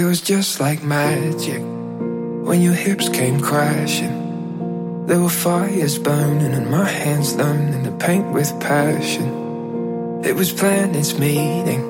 [0.00, 5.04] It was just like magic when your hips came crashing.
[5.04, 10.22] There were fires burning and my hands learning to paint with passion.
[10.24, 11.82] It was planets meeting.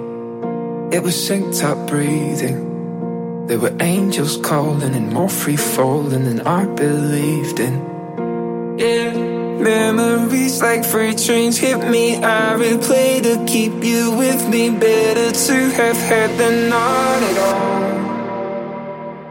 [0.92, 3.46] It was synced up breathing.
[3.46, 7.74] There were angels calling and more free falling than I believed in.
[8.76, 12.16] Yeah, memories like freight trains hit me.
[12.16, 14.70] I replay to keep you with me.
[14.70, 17.99] Better to have had than not at all.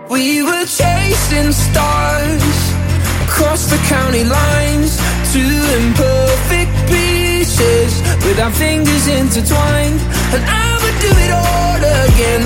[0.10, 2.44] We were chasing stars
[3.26, 4.98] across the county lines,
[5.32, 5.40] two
[5.78, 10.02] imperfect pieces with our fingers intertwined.
[10.34, 11.78] And I would do it all
[12.08, 12.44] again,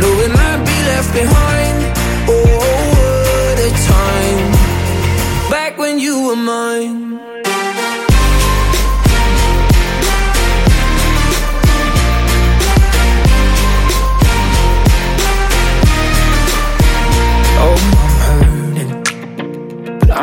[0.00, 1.78] knowing I'd be left behind.
[2.26, 4.50] Oh, what a time
[5.50, 7.13] back when you were mine.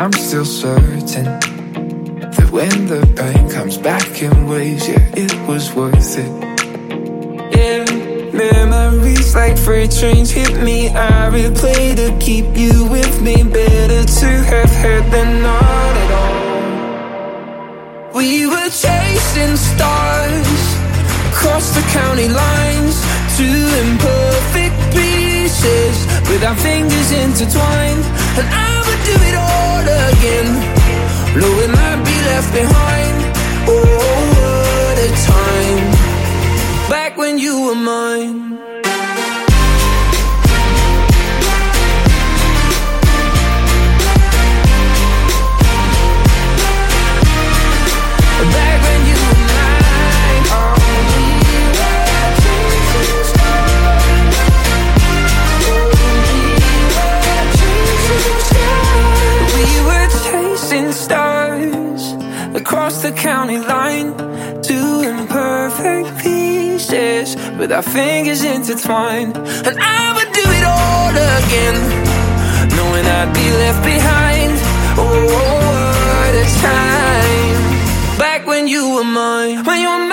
[0.02, 1.24] I'm still certain
[2.34, 6.26] that when the pain comes back in waves, yeah, it was worth it.
[7.54, 7.84] Yeah,
[8.32, 10.88] memories like freight trains hit me.
[10.88, 13.44] I replay to keep you with me.
[13.44, 18.16] Better to have had than not at all.
[18.16, 20.62] We were chasing stars
[21.30, 22.96] across the county lines,
[23.38, 25.94] two imperfect pieces
[26.28, 28.21] with our fingers intertwined.
[28.38, 30.48] And I would do it all again,
[31.40, 33.16] knowing I'd be left behind.
[33.68, 33.84] Oh,
[34.38, 35.84] what a time
[36.88, 38.71] back when you were mine.
[67.62, 69.36] With our fingers intertwined.
[69.36, 71.76] And I would do it all again,
[72.74, 74.52] knowing I'd be left behind.
[74.98, 80.11] Oh, what a time back when you were mine, when you were mine.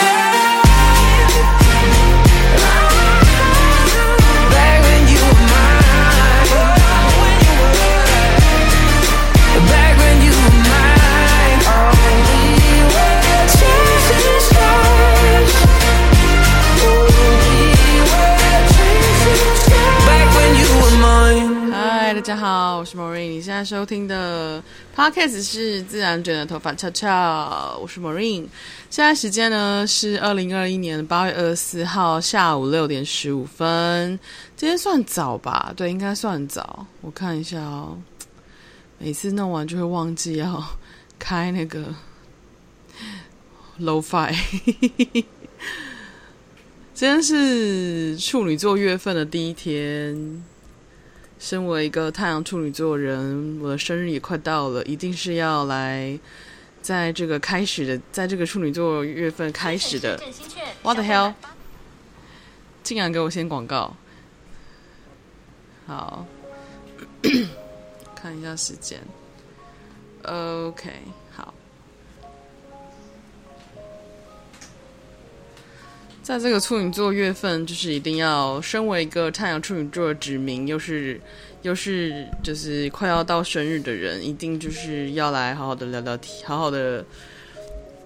[22.51, 23.29] 好，我是 Maureen。
[23.29, 24.59] 你现在收听的
[24.95, 28.47] Podcast 是自然卷的头发翘翘，我是 Maureen。
[28.89, 34.19] 现在时间呢是二零二一年八月二十四号下午六点十五分。
[34.55, 35.71] 今天算早吧？
[35.77, 36.87] 对，应该算早。
[37.01, 37.95] 我看一下哦，
[38.97, 40.67] 每次弄完就会忘记要
[41.19, 41.93] 开那个
[43.79, 44.35] Lo-Fi。
[46.95, 50.43] 今天是处女座月份的第一天。
[51.39, 56.19] 身为一个太阳处女座人，我的生日也快到了，一定是要来
[56.81, 60.21] 在这个开始的，在这个处女座月份开始的。
[60.83, 61.33] What the hell？
[62.83, 63.95] 竟然给我先广告。
[65.87, 66.25] 好，
[68.15, 68.99] 看一下时间。
[70.23, 70.91] OK，
[76.29, 81.19] 在这个处女座月份，就是一定要身为一个太阳处女座的指明，又是
[81.63, 87.03] 又是就是快要到生日的人，一定就是要来好好的聊聊天，好好的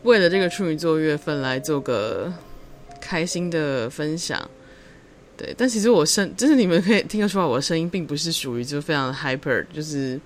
[0.03, 2.31] 为了这个处女座月份来做个
[3.01, 4.49] 开心的分享。
[5.35, 10.17] 对，但其实我声，就是你们可以听得出来，我的声音并不是属于就非常的 hyper，就是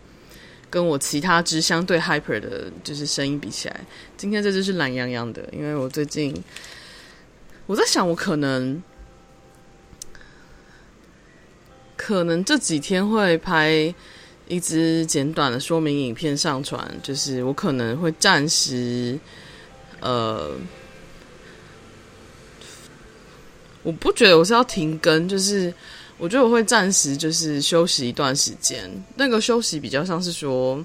[0.69, 3.81] 跟我其他支相对 hyper 的，就是声音比起来，
[4.16, 6.31] 今天这就是懒洋洋的，因为我最近。
[7.67, 8.81] 我在想，我可能
[11.97, 13.93] 可能这几天会拍
[14.47, 19.19] 一支简短的说明影片上传，就是我可能会暂时，
[19.99, 20.52] 呃，
[23.84, 25.73] 我不觉得我是要停更，就是
[26.17, 28.90] 我觉得我会暂时就是休息一段时间。
[29.17, 30.81] 那个休息比较像是说，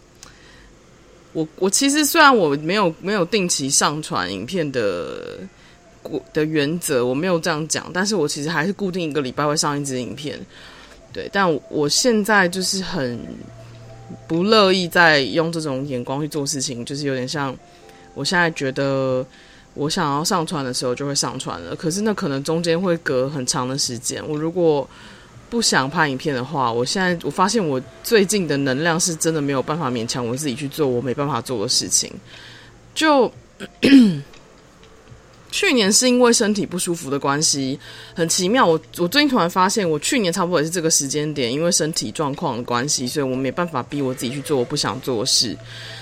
[1.32, 5.38] 我我其实虽然我没有没有定期上传影片的。
[6.32, 10.38] 的原则我没有这样讲，但是我其实还是固定一个礼拜会上一支影片，
[11.12, 11.28] 对。
[11.32, 13.19] 但我现在就是很
[14.26, 17.56] 不乐意再用这种眼光去做事情，就是有点像
[18.14, 19.25] 我现在觉得
[19.75, 24.22] 我想要上传的时候就会上传了，可是那可能中间会隔很长的时间。
[24.28, 24.88] 我如果
[25.49, 32.10] 不想拍影片的话，我现在我发现我最近的能量是真的没有办法勉强我自己去做我没办法做的事情。
[32.94, 33.31] 就
[35.52, 37.78] 去年是因为身体不舒服的关系，
[38.14, 38.66] 很奇妙。
[38.66, 45.56] 我我最近突然发现，我去年差不多也是这个时间点，因为身体状况的关系，所以我没办法逼我自己去做我不想做的事。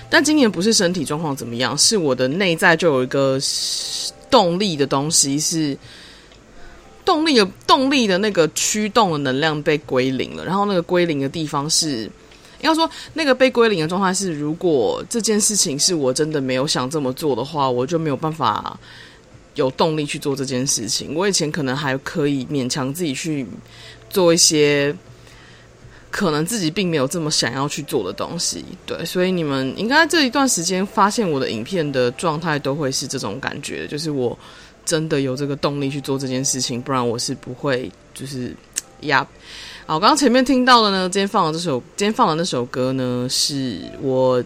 [0.08, 3.38] 但今年不是身体状况怎么样，是我的内在就有一个
[4.30, 5.76] 动力的东西是。
[7.02, 12.02] 动力的动力的那个驱动的能量被归零了，然后那个归零的地方是，
[12.60, 18.78] 应该说那个被归零的状态是，如果这件事情是我真的没有想这么做的话，我就没有办法
[19.54, 21.14] 有动力去做这件事情。
[21.14, 23.46] 我以前可能还可以勉强自己去
[24.08, 24.94] 做一些
[26.10, 34.38] 可能自己并没有这么想要去做的东西，对，所以你们应该这一段时间发现我的影片的状态都会是这种感觉，就是我。
[34.82, 38.52] 真的有这个动力去做这件事情，不然我是不会就是
[39.02, 39.24] 呀。
[39.86, 44.42] 好，刚刚前面听到的呢，今天放的这首，今天放的那首歌呢，是我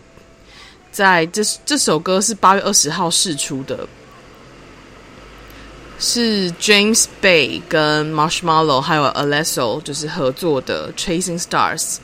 [0.91, 3.89] 在这这首歌是八月二十号试出的，
[6.05, 11.97] 是 James Bay 跟 Marshmallow 还有 Alesso 就是合作的 Chasing Stars。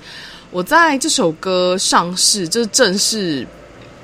[0.51, 3.47] 我在这首歌上市，就是正式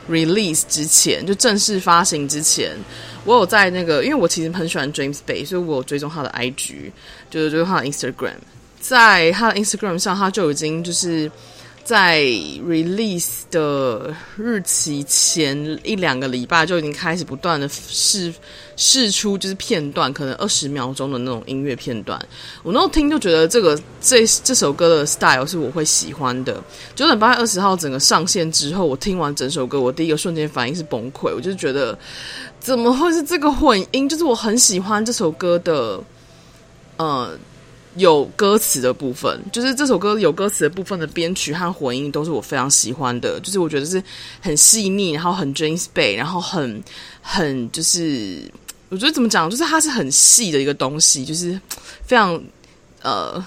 [0.09, 2.77] release 之前，就正式发行之前。
[3.25, 6.93] 我有在那个，因为我其实很喜欢 James Bay，所以我有追踪他的 IG，
[7.29, 8.37] 就是追踪他的 Instagram，
[8.79, 11.29] 在他的 Instagram 上，他就已经就是
[11.87, 12.19] 在
[12.67, 18.35] release 的日期前一两个礼拜就已经开始不断的试
[18.75, 22.21] 试出就是片段，可能二十秒钟的那种音乐片段。
[22.65, 26.61] 我那时候听就觉得这个这这首歌的 style 是我会喜欢的。
[26.97, 31.97] 就等八月二十号整个上线之后，我听完整首歌，我第一个瞬间反应是崩溃，我就觉得。
[32.59, 34.09] 怎么会是这个混音？
[34.09, 36.03] 就是我很喜欢这首歌的，
[36.97, 37.39] 呃，
[37.97, 43.41] 有歌词的部分，就是这首歌有歌词的部分的编曲和混音都是我非常喜欢的。
[43.41, 44.03] 就是我觉得是
[44.41, 46.83] 很细腻，然后很 James Bay，然后很
[47.21, 48.43] 很就是
[48.89, 51.61] 我觉得怎么讲，就是它是很细的一个东西，就是
[52.05, 52.43] 非常
[53.03, 53.45] 呃。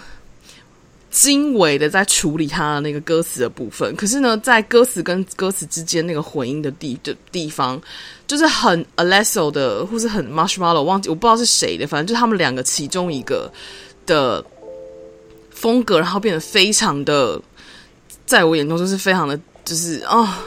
[1.12, 7.82] 精微的在处理他的那个歌词的部分，可是呢，在歌词跟歌词之间那个混音的地的地方，
[8.28, 13.52] 就是很 Alesso 的，或是很 Marshmallow，忘记我不知道是谁的，反正就他们两个其中一个
[14.06, 14.44] 的
[15.52, 17.42] 风格，然后变得非常的，
[18.26, 20.40] 在我眼中就是非常的，就是啊。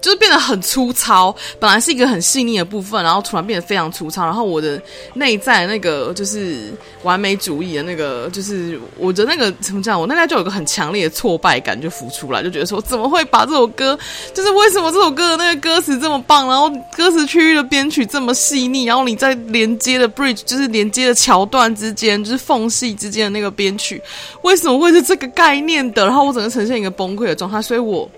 [0.00, 4.24] 就是变得很粗糙，本来是一个很细腻的部分，然后突然变得非常粗糙。
[4.24, 4.80] 然后我的
[5.14, 6.72] 内在那个就是
[7.02, 10.00] 完美主义的那个，就是我的那个怎么讲？
[10.00, 13.98] 我内在就有个很强烈的挫败感就浮出来，就觉得说怎么会把这首歌，
[14.32, 24.00] 就是为什么这首歌的那个歌词这么棒，然后歌词区域的编曲这么细腻，然后你在连接的 bridge 就是连接的桥段之间，就是缝隙之间的那个编曲，
[24.42, 26.04] 为什么会是这个概念的？
[26.04, 28.08] 然后我整个呈现一个崩溃的状态，所以我。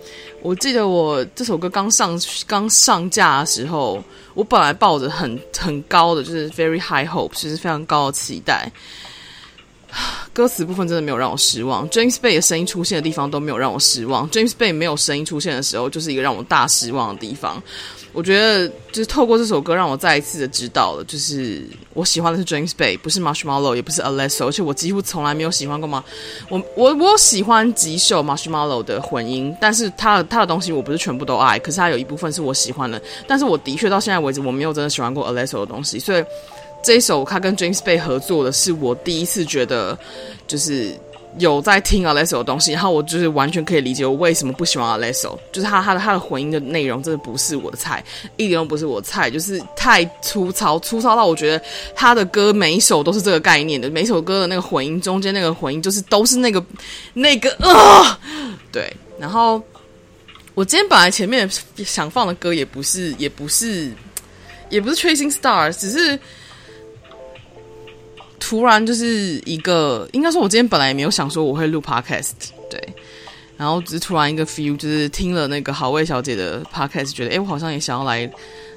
[0.41, 4.03] 我记得我这首歌刚上刚上架的时候，
[4.35, 8.71] 我本来抱着很很高的，就是 very high hope，就是非常高的期待。
[10.33, 14.29] 歌词部分真的没有让我失望，James Bay 的声音出现的地方都没有让我失望。
[14.31, 17.61] James Bay 没有声音出现的时候，就是一个让我大失望的地方。
[18.13, 21.63] 我觉得就是透过这首歌，让我再一次的知道了，就是
[21.93, 26.03] 我喜欢的是 James Bay，不是 Marshmallow，也不是 Alesso，而且我几乎从来没有喜欢过吗？
[26.49, 36.25] 我我我喜欢几首 Marshmallow 的混音，但是他他的东西我不是全部都爱，可是他有一部分是我喜欢的，但是我的确到现在为止我没有真的喜欢过 Alesso 的东西，所以
[36.83, 39.99] 这一首他跟 James Bay 合作的是我第一次觉得
[40.47, 40.95] 就是。
[41.39, 48.03] 有在听 Alesso 的东西，然后我就是完全可以理解我为什么不喜欢 Alesso，就是他他的他的混音的内容真的不是我的菜，
[48.37, 51.63] 一点都不是我的菜，就是太粗糙，粗糙到我觉得
[51.95, 56.65] 他的歌每一首都是这个概念的，每首歌的那个混音中间那个混音就是都是那个
[57.13, 58.19] 那个啊，
[58.73, 58.93] 对。
[59.21, 59.63] 然后
[60.55, 61.49] 我今天本来前面
[61.85, 63.93] 想放的歌也不是也不是
[64.71, 66.19] 也不是 Tracing Stars，只是。
[68.41, 72.31] 突然就是一个，应该说，我今天本来也没有想说我会录 podcast，
[72.71, 72.81] 对，
[73.57, 78.31] 然后只是突然一个 feel，就是听了那个好味小姐的 podcast，觉得诶，我好像也想要来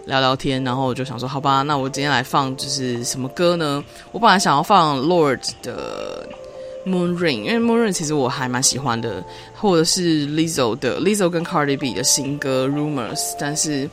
[0.05, 3.83] 聊聊天，然后我就想说，好吧，那我今天来放就是什么歌呢？
[4.11, 6.27] 我本来想要放 Lord 的
[6.85, 9.23] Moon Ring，因为 Moon Ring 其实我还蛮喜欢的，
[9.55, 13.87] 或者是 Lizzo 的 Lizzo 跟 Cardi B 的新歌 Rumors，但是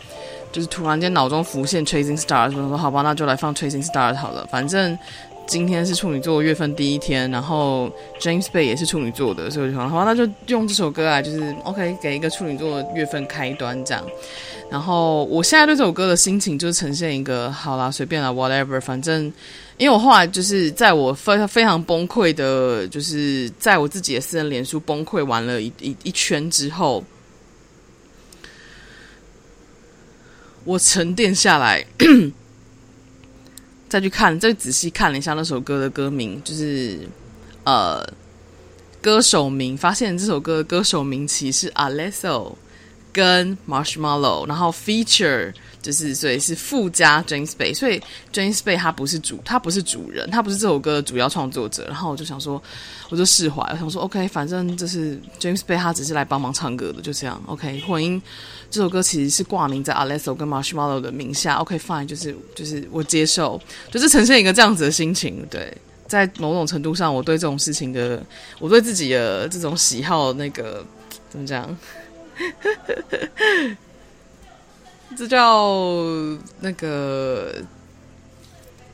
[0.51, 4.99] 就是突然间脑中浮现 Chasing Stars，我说好吧，那就来放 Chasing Stars 好了，反正。
[5.49, 7.91] 今天是处女座月份第一天，然后
[8.21, 14.05] James Bay 也是处女座的，所以我就想，好，那就用这首歌啊，就是 OK 给一个处女座的月份开端这样。
[14.71, 19.33] 然后我现在对这首歌的心情就是呈现一个，好啦，随便啦，whatever，反正
[19.79, 27.03] 因为我后来就是在我非非常崩溃的，就是在我自己的私人脸书崩溃完了一一一圈之后，
[30.65, 31.83] 我沉淀下来。
[33.89, 36.99] 再去看，再仔细看了一下那首歌的歌名，就是
[37.65, 38.07] 呃，
[39.01, 42.55] 歌手名，发现这首歌的歌手名其实是 Alesso
[43.19, 48.01] 跟 Marshmallow，然后 feature 就是所以是附加 James Bay，所以
[48.33, 51.85] James Bay 他不是主，他不是主人，他不是这首歌的主要创作者。
[51.89, 52.63] 然后我就想说，
[53.09, 58.23] 我就释怀，我想说 OK，反正就是 James Bay 他只是来帮忙唱歌的，就这样 OK，混音。
[58.71, 63.61] 这首歌其实是挂名在 Alesso 跟 Marshmallow 的名下，OK fine，就是就是我接受，
[63.91, 65.45] 就是呈现一个这样子的心情。
[65.51, 68.23] 对，在某种程度上，我对这种事情的，
[68.61, 70.85] 我对自己的这种喜好，那个
[71.31, 71.77] 怎么讲？
[72.39, 72.95] 呵呵
[73.39, 73.77] 呵
[75.17, 75.73] 这叫
[76.61, 77.55] 那个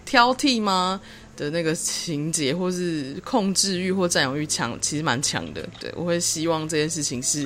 [0.05, 1.01] 挑剔吗？
[1.37, 5.69] 的那个情节，或是控制欲或占有欲强，其实蛮强的。
[5.81, 7.41] 对，我会希望这件事情是。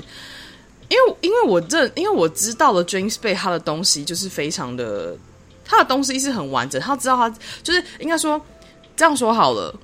[0.91, 5.17] 因为，因为我认，因为我知道了 James 被他的东西就是非常的，
[5.65, 6.81] 他的东西是很完整。
[6.81, 7.29] 他知道他
[7.63, 8.41] 就是应该说
[8.97, 9.75] 这样说好了。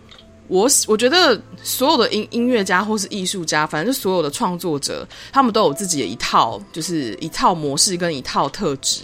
[0.49, 9.01] 我我觉得所有的音音乐家或是艺术家，反正就所有的创作者，他们都有自己的一套，就是一套模式跟一套特质，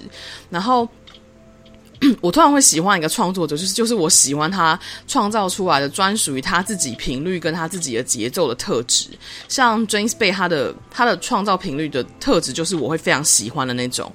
[0.49, 0.88] 然后。
[2.23, 9.11] 我突然会喜欢一个创作者，就是就是我喜欢他创造出来的专属于他自己频率跟他自己的节奏的特质。
[9.49, 14.11] 像 James Bay 他的他的创造频率的特质，就是我会非常喜欢的那种。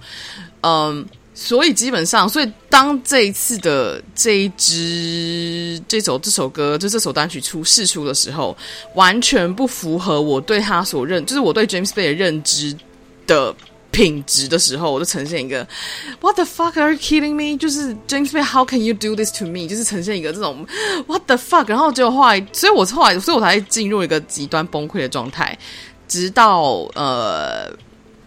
[0.62, 1.06] 嗯，
[1.36, 8.58] 所以基本上，所以当这一次的这一支这首这首歌，就这首单曲出释出的时候，
[8.96, 12.76] 完全不符合我对他所认，就是我对 James Bay 的认知
[13.28, 13.54] 的。
[13.92, 15.66] 品质的时候，我就呈现一个
[16.20, 17.58] What the fuck are you kidding me？
[17.58, 19.70] 就是 James Bay，How can you do this to me？
[19.70, 20.68] 就是呈现一个这种
[21.08, 21.70] What the fuck？
[21.70, 25.58] 然后结果后来，所以我后来，所以我才进入一个极端崩溃的状态，
[26.10, 27.72] 直到呃。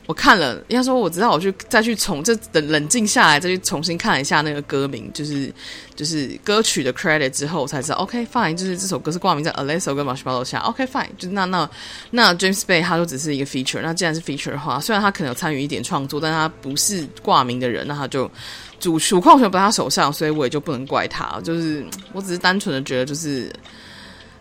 [0.09, 5.53] 我看了，应该说我知道，我去再去重这等冷静下来，再去重新看一下那个歌名，就是
[5.95, 11.69] 就是歌曲的 credit 之后，我才知道 OK fine，就是这首歌是挂名在 Alesso 跟 Marshmello 下，OK fine，就那那
[12.11, 18.31] 那 James Bay 他就只是一个 feature，那既然是 feature 的话，虽然他可能有参与一点创作，但他不是挂名的人，那他就
[18.81, 21.85] 主主控权不在他手上，所以我也就不能怪他，就是
[22.15, 23.53] 我只是单纯的觉得就是。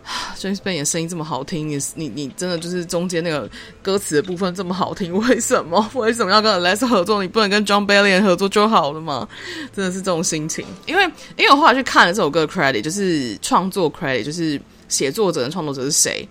[0.39, 3.49] James Bay 的声音这么好听，你你你真的就是中间那个
[3.81, 7.21] 歌词的部分这么好听，为什么 为什么要跟 Les 合作？
[7.21, 9.27] 你不能跟 John Bellion 合作就好了吗？
[9.75, 10.65] 真的是这种心情。
[10.85, 11.03] 因为
[11.35, 16.27] 因为我后来去看了这首歌 credit，就是创作 credit，就是写作者跟创作者是谁，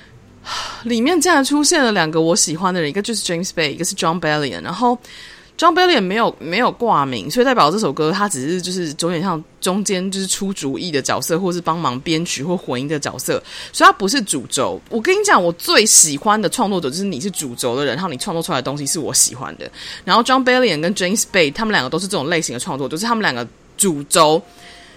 [0.84, 4.98] 里面竟然出现了两个我喜欢的人，一个就是 James Bay，一个是 John Bellion，然后。
[5.58, 14.78] John Bellion 没有没有挂名，所以代表这首歌他只是就是有点像中间就是出主意的角色，或是帮忙编曲或混音的角色，所以他不是主轴。
[14.90, 19.70] 我跟你讲，我最喜欢的创作者就是你是主轴的人，然后你创作出来的东西是我喜欢的。
[20.04, 23.46] 然后 John Bellion 跟 James Bay 他们两个都是这种类型的创作，就是他们两个
[23.78, 24.42] 主轴，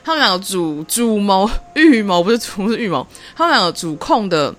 [0.04, 4.54] 他们两个主主谋预谋不是主是预谋，他们两个主控的。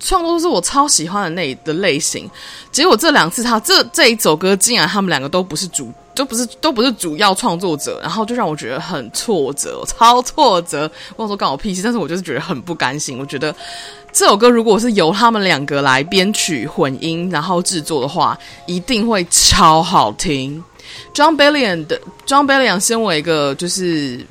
[0.00, 2.28] 创作都是我超喜欢的那的类型，
[2.72, 10.90] 结果这两次他这这一首歌竟然他们两个都不是主，都不是都不是主要创作者，然后就让我觉得很挫折，超挫折。
[11.16, 13.18] 我说干我屁事，但是我就是觉得很不甘心。
[13.18, 13.54] 我觉得
[14.10, 20.64] 这首歌如果是由他们两个来编曲、混音，然后制作的话，一定会超好听。
[21.14, 24.26] John Bellion 的 John Bellion 身为一个就是。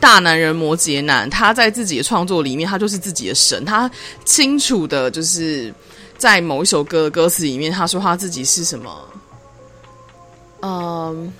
[0.00, 3.64] 大男人摩羯男，他在自己的创作里面，他就是自己的神。
[3.64, 3.90] 他
[4.24, 5.72] 清楚的，就是
[6.16, 9.08] 在某一首歌的歌词里面，他说他自己是什么，
[10.62, 11.32] 嗯。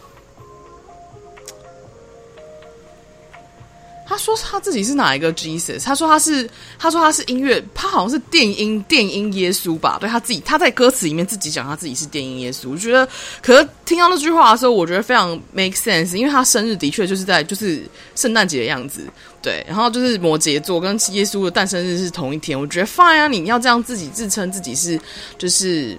[4.09, 5.85] 他说他自己是哪一个 Jesus？
[5.85, 6.49] 他说他是，
[6.79, 9.99] 他说他是音乐，他好像是电音电音耶稣吧？
[10.00, 12.71] 对他自己，他在歌词里面自己讲他自己是电音耶稣。
[12.71, 13.07] 我觉得，
[13.43, 17.83] 可是听到那句话的时候，我觉得非常 make sense，因为他生日的确就是在就是
[18.15, 19.07] 圣诞节的样子，
[19.43, 22.59] 对，然后就是摩羯座跟耶稣的诞生日是同一天。
[22.59, 24.99] 我觉得 fine 啊，你要这样自己自称自己是，
[25.37, 25.99] 就是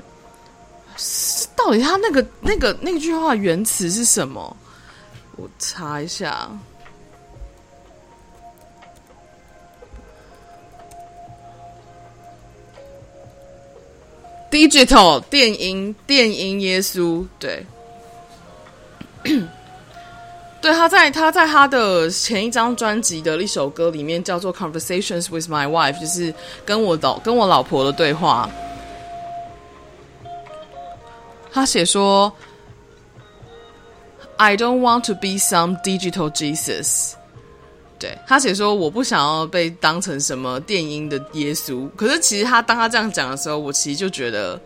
[1.55, 4.57] 到底他那个那个那句话原词是什么？
[5.35, 6.49] 我查一下。
[14.51, 17.63] Digital 电音电音耶稣，对，
[20.59, 26.33] 对，他在他在他的前一张专辑的一首歌里面叫做《Conversations with My Wife》，就是
[26.65, 28.49] 跟我老跟我老婆的对话。
[31.51, 32.33] 他写说
[34.37, 37.13] ：“I don't want to be some digital Jesus。”
[37.99, 44.59] 对，他写说：“我不想要被当成什么电音的耶稣。”可是其实他当他这样讲的时候，我其实就觉得。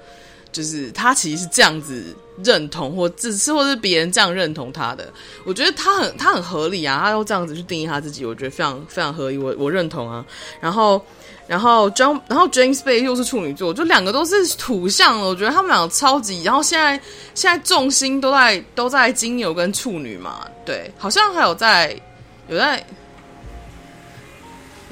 [0.52, 5.12] 就是他其实是这样子认同，或只是或是别人这样认同他的。
[5.46, 10.24] 我觉得他很他很合理啊，他都这样子去定义他自己，我觉得非常非常合理，我我认同啊。
[10.62, 11.04] 然后
[11.48, 15.28] 然后 John 然后 James Bay 又是处女座，就两个都是土象了。
[15.28, 16.44] 我觉得他们两个超级。
[16.44, 17.02] 然后现在
[17.34, 22.00] 现在重心都在都在金牛跟处女嘛，对，好像还有在
[22.48, 22.86] 有在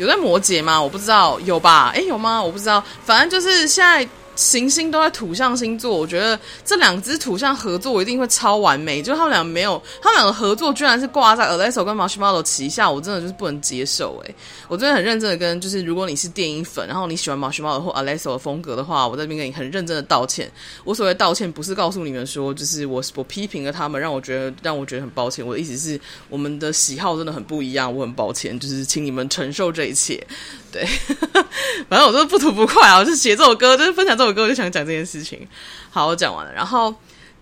[0.01, 0.81] 有在摩羯吗？
[0.81, 1.91] 我不知道，有吧？
[1.93, 2.41] 诶，有吗？
[2.41, 4.07] 我不知道，反正就是现在。
[4.35, 9.01] 行星都在土象星座，我觉得这两只土象合作我一定会超完美。
[9.01, 14.35] 就他们俩没有，他们两个合作居然是挂在 Alesso 跟 Marshmallow 旗下，我真的就是不能接受诶，
[14.67, 20.51] 我真的很认真的跟，就是如果你是电音粉，然后你喜欢 Marshmallow 或 Alesso 的风格的话，我在这边跟你很认真的道歉。
[20.83, 25.45] 我所谓道歉不是告诉你们说，就是我我批评了他们，让我觉得让我觉得很抱歉。
[25.45, 30.25] 我的意思是，我们的喜好真的很不一样，我很抱歉，就是请你们承受这一切。
[30.71, 30.85] 对，
[31.89, 32.99] 反正我都不吐不快啊！
[32.99, 35.47] 我就写这首歌，就是分享这首歌，我就想讲这件事情。
[35.89, 36.53] 好，我讲完了。
[36.53, 36.93] 然后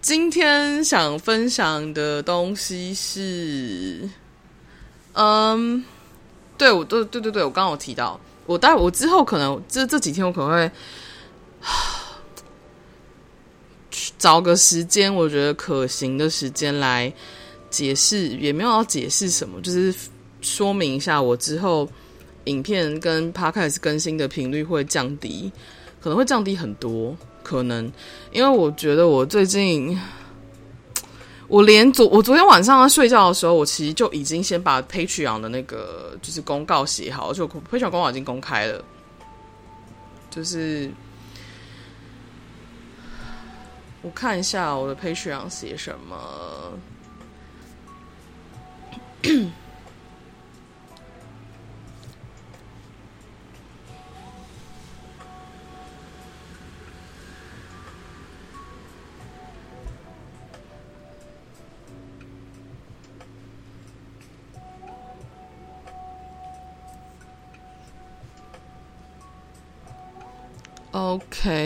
[0.02, 4.10] 今天想分享的东西是，
[5.12, 5.84] 嗯，
[6.58, 10.72] 对，我对对对对，我刚刚有提到，我待会我之后可能这这几天我可能会
[14.18, 17.12] 找个时间，我觉得可行的时间来
[17.70, 19.94] 解释，也没有要解释什么，就是
[20.40, 21.90] 说明一下我之后。
[22.46, 25.52] 影片跟 Podcast 更新的频率会降低，
[26.02, 27.92] 可能会降低很多，可能
[28.32, 30.00] 因为我觉得我最近，
[31.48, 38.84] 我连昨我昨天晚上睡觉的时候，我其实就已经先把 Patreon 的那个就是公告写好，就 Patreon 公告已经公开了，
[40.30, 40.90] 就是
[44.02, 46.16] 我看一下我的 Patreon 写什么。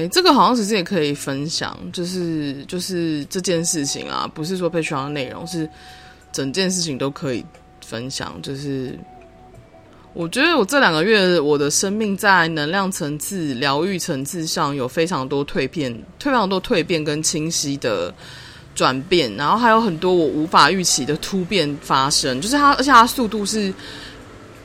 [0.10, 5.70] 这个好像其实也可以分享，就是就是这件事情啊，不是说 Patreon 的内容，是
[6.32, 7.46] 整件事情都可以
[7.86, 8.40] 分享。
[8.42, 8.98] 就是
[10.14, 18.14] 我觉得我这两个月我的生命在能量层次、疗愈层次上有非常多蜕变，非常多蜕变跟清晰的
[18.76, 23.74] 转变，然后还有很多我无法预期的突变发生，就是它，而且它速度是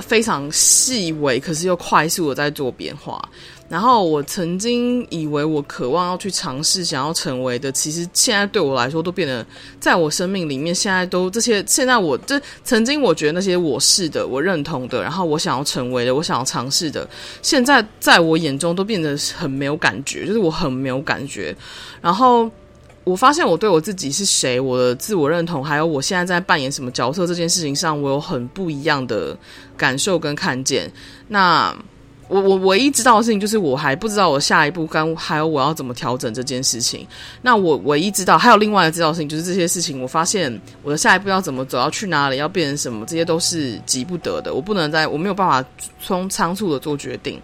[0.08, 3.22] 非常细微，可是又快速的在做变化。
[3.68, 9.46] 然后我曾经以为我渴望要去尝试、想要成为的，其实现在对我来说都变得，
[9.78, 11.62] 在我生命里面，现在都这些。
[11.66, 17.06] 现在我这曾经我觉得那些我是的、我认同的，然后我想要成为的、我想要尝试的，
[17.42, 21.54] 现在在我眼中都变得很没有感觉，就是我很没有感觉。
[22.00, 22.50] 然后
[23.08, 29.36] 我发现我对我自己是谁、我的自我认同，还有我现在在扮演什么角色这件事情上，我有很不一样的
[29.76, 30.90] 感受跟看见。
[31.26, 31.74] 那。
[32.30, 37.06] 我我唯一知道的事情就是我还不知道我下一步跟还有我要怎么调整这件事情。
[37.40, 44.52] 那我唯一知道还有另外的知道的事情就是这些事情，我发现我的下一步要怎么走，要去哪里，要变成什么，这些都是急不得的。
[44.52, 45.66] 我不能在我没有办法
[46.02, 47.40] 从仓促的做决定，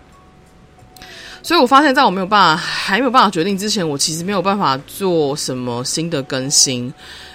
[1.44, 6.92] 所以我发现在我没有办法还没有办法决定之前，我其实没有办法做什么新的更新，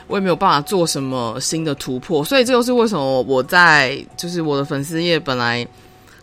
[0.07, 2.21] 我也没有办法做什么新的突破。
[2.25, 5.65] 所以这就是为什么我在就是我的粉丝页本来。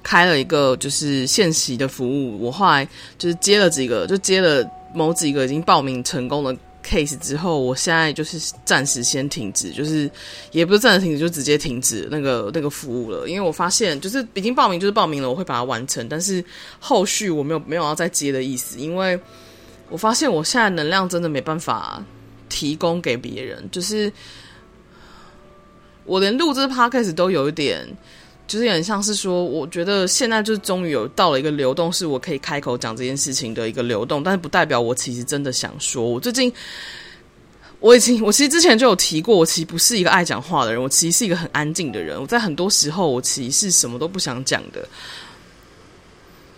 [0.03, 2.87] 开了一个就是现实的服务，我后来
[3.19, 10.09] 就是接了几个，就接了某几个已经报名成功的 case 之后，我现在就是暂时先停止，就是
[10.53, 13.29] 也不是暂时停止，就直接停止那个那个服务了。
[13.29, 16.45] 因为我发现就是已经报名就是报名了，我会把它完成，但是
[16.79, 19.19] 后续我没有没有要再接的意思，因为
[19.89, 22.01] 我发现我现在能量真的没办法
[22.49, 24.13] 提供给别人，就是
[26.05, 27.87] 我连录这 podcast 都有一点。
[28.47, 36.05] 就是很像是说，我觉得现在就是终于有到了一个流动，是我可以开口讲这件事情的一个流动，但是不代表我其实真的想说。
[36.05, 36.53] 我最近
[37.81, 42.21] 我已经，我其实之前就有提过，我其实不是一个爱讲话的人，我其实是一个很安静的人。
[42.21, 44.89] 我在很多时候，我其实是什么都不想讲的。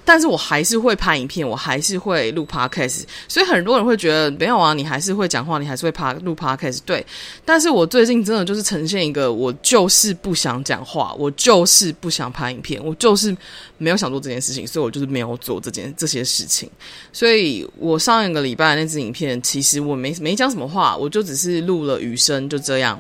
[0.09, 3.03] 但是我还是会拍影片，我还是会录 podcast。
[3.29, 6.79] 所以很多人会觉得没有啊，你还是会讲话，你还是会拍录 podcast。
[6.87, 7.05] 对，
[7.45, 13.37] 但是我最近真的就是呈现一个，我就是不想讲话，我就是不想拍影片，我就是
[13.77, 16.71] 没有想做这件事情，所以我就是没有做这件这些事情。
[17.13, 22.99] 所以我上一个礼拜那支影片，其实我没没讲什么话，我就只是录了雨声，就这样，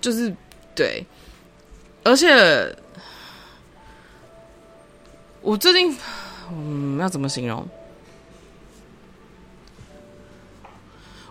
[0.00, 0.32] 就是
[0.72, 1.04] 对，
[2.04, 2.72] 而且。
[5.46, 5.96] 我最近，
[6.50, 7.64] 嗯，要怎么形容？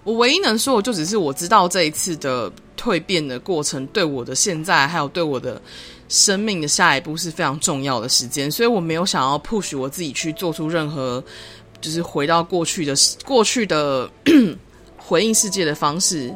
[0.05, 5.61] 我唯一能说的，就只是我知道这一次的蜕变的过程，对我的现在，还有对我的
[6.07, 11.21] 生命的下一步是非常重要的时间，所以我没有想要 push 我自己去做出任何，
[11.81, 12.93] 就是回到过去的
[13.25, 14.09] 过去的
[14.95, 16.33] 回应世界的方式。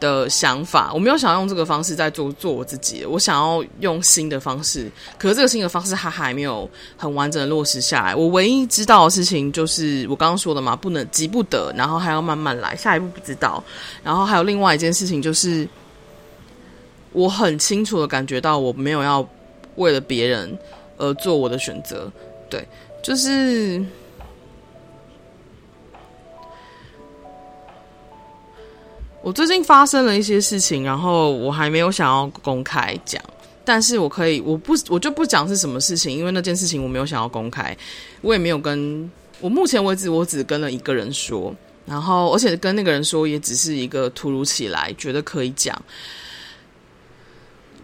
[0.00, 8.14] 的想法，我没有想要用这个方式在做做我自己，我想要用新的方式，可是这个新的方式它还没有很完整的落实下来。
[8.14, 13.62] 我唯一知道的事情就是我刚刚说的嘛，不能急不得，然后还要慢慢来，下一步不知道。
[14.04, 15.68] 然后还有另外一件事情就是，
[17.12, 19.26] 我很清楚的感觉到我没有要
[19.76, 20.56] 为了别人
[20.96, 22.10] 而做我的选择，
[22.48, 22.66] 对，
[23.02, 23.84] 就是。
[29.20, 33.22] 我最近发生了一些事情，然后我还没有想要公开讲，
[33.64, 37.76] 但是我可以，我不，我就不讲是什么事情，因为那件事情我没有想要公开，
[38.20, 41.54] 我也没有跟，我目前为止我只跟了一个人说，
[41.84, 45.76] 然后而且跟那个人说也只是一个突如其来觉得可以讲，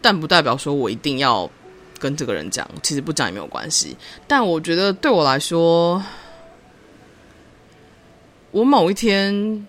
[0.00, 1.50] 但不代表说我一定要
[1.98, 3.96] 跟这个人讲，其实不讲也没有关系，
[4.28, 6.00] 但我觉得对我来说，
[8.52, 9.66] 我某一天。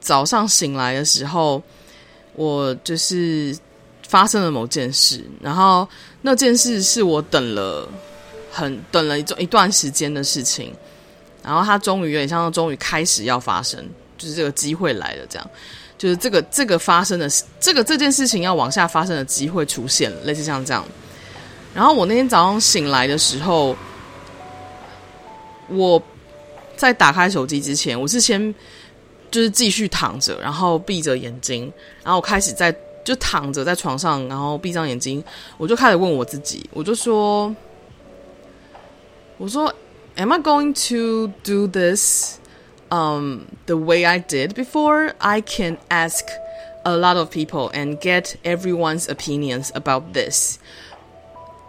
[0.00, 1.62] 早上醒来的时候，
[2.34, 3.56] 我就是
[4.06, 5.86] 发生了某件事，然后
[6.22, 7.86] 那件事是我等了
[8.50, 10.72] 很等了一段一段时间的事情，
[11.42, 15.50] 然后它终于有点像终于开始要发生，就是这个机会来了，这样，
[15.98, 17.28] 就是这个这个发生的
[17.60, 20.84] 这个这件事情要往下发生的机会出现了，类似像这样。
[21.74, 23.76] 然后我那天早上醒来的时候，
[25.68, 26.02] 我
[26.76, 28.54] 在打开手机之前，我是先。
[29.31, 31.71] 就是继续躺着，然后闭着眼睛，
[32.03, 35.23] 然后我开始在就躺着在床上，然后闭上眼睛，
[35.57, 37.53] 我就开始问我自己，我就说，
[39.37, 39.73] 我说，
[40.15, 42.37] Am I going to do this,
[42.89, 45.13] um, the way I did before?
[45.17, 46.23] I can ask
[46.83, 50.59] a lot of people and get everyone's opinions about this,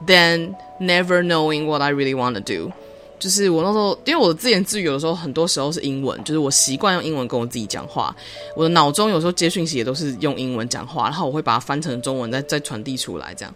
[0.07, 2.75] then never knowing what I really want to do.
[3.19, 8.15] 就是我那时候，因为我自言自语有的时候，很多时候是英文，就是我习惯用英文跟我自己讲话。
[8.55, 13.36] 我的脑中有时候接讯息也都是用英文讲话，然后我会把它翻成中文再，再传递出来。
[13.36, 13.53] 这样，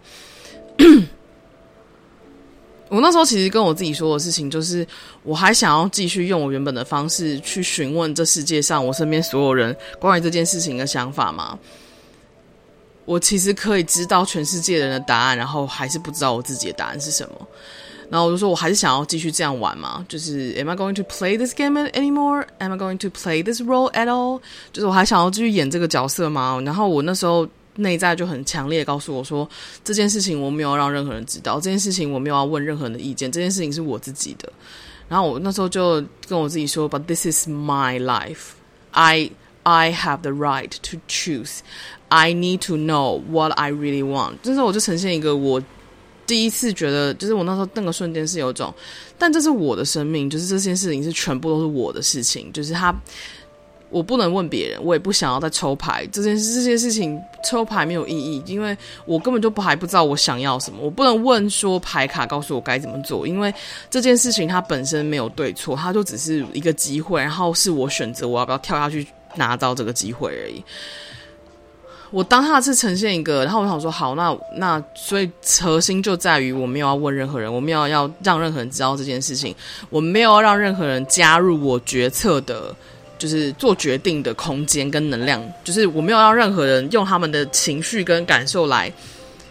[2.90, 4.86] 我那时候其实跟我自己说的事情，就是
[5.22, 11.58] 我还想要继续用我原本的方式去询问这世界上我身边所有人关于这件事情的想法吗？
[13.06, 17.34] 我其实可以知道全世界人的答案，然后还是不知道我自己的答案是什么。
[18.10, 20.04] 然后我就说，我还是想要继续这样玩嘛。
[20.08, 22.44] 就是 Am I going to play this game anymore?
[22.58, 24.40] Am I going to play this role at all?
[24.72, 26.60] 就是我还想要继续演这个角色吗？
[26.64, 29.48] 然后我那时候内在就很强烈告诉我说，
[29.82, 34.52] 这件事情我没有让任何人知道，这件事情我没有要问任何人的意见，这件事情是我自己的。
[35.08, 38.52] 然后我那时候就跟我自己说，But this is my life.
[38.92, 39.30] I
[39.62, 41.60] I have the right to choose.
[42.08, 44.34] I need to know what I really want.
[44.42, 45.62] 就是我就呈现一个我。
[46.26, 48.72] 第一次觉得，就是我那时候那个瞬间是有种，
[49.18, 52.94] 但这是我的生命，就是这件事情是全部都是我的事情，就是他，
[53.90, 63.52] 我不能问别人，我也不想要再抽牌，这件事这些事情抽牌没有意义，因为我根本就不还不知道我想要什么，我不能问说牌卡告诉我该怎么做，因为
[63.90, 69.06] 这件事情它本身没有对错，它就只是一个机会，然后是我选择我要不要跳下去
[69.36, 70.64] 拿到这个机会而已。
[72.14, 75.28] 我当下是呈现一个，然后我想说好，那那所以
[75.60, 79.52] 核心就在于我没有要问任何人，我没有要让任何人知道这件事情，
[79.90, 82.72] 我没有要让任何人加入我决策的，
[83.18, 88.92] 就是做决定的空间跟能量，就是我没有让任何人用他们的情绪跟感受来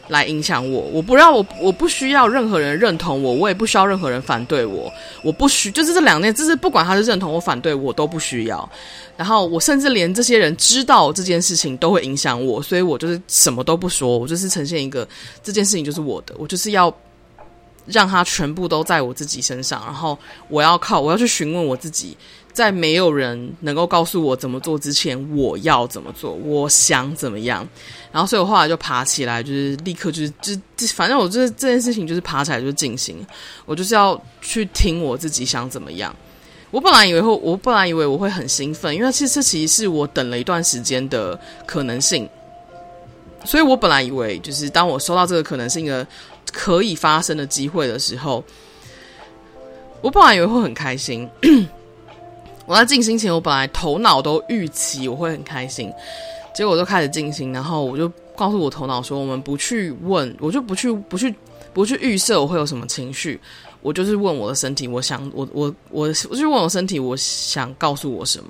[0.09, 4.91] 来影响我，我不让我我不需要任何人认同我，我也不需要任何人反对我，
[5.23, 8.69] 我不需就是这两件，就是不管他是认同我反对我都不需要。
[9.15, 15.07] 然后我甚至连这些人知道这件事情都会影响我，所以我就是什么都不说，我就是呈现一个
[15.41, 16.93] 这件事情就是我的，我就是要
[17.85, 20.17] 让他全部都在我自己身上，然后
[20.49, 22.17] 我要靠，我要去询问我自己，
[22.53, 27.67] 在没有人能够告诉我怎么做之前，我要怎么做，我想怎么样。
[28.11, 33.25] 然后，所以我后来就爬起来，就是立刻就是就，反正我这这件事情就是爬起来就进行，
[33.65, 36.15] 我就是要去听我自己想怎么样。
[36.69, 42.29] 我本来以为会，我本来以为我会很兴奋，因为其实这其实是我等了一段时间的可能性。
[43.45, 46.07] 所以我本来以为，就是当我收到这个可能性的
[46.51, 48.43] 可以发生的机会的时候，
[50.01, 51.27] 我本来以为会很开心。
[52.65, 55.91] 我在进行前，我本来头脑都预期我会很开心，
[56.55, 61.33] 结果我就开始进行，然后我就告诉我头脑说：“我们不去问，我就不去，不去，
[61.73, 63.39] 不去预设我会有什么情绪，
[63.81, 68.49] 我就是问我的身体，我想，我我我，我就问我身体，我想告诉我什么。”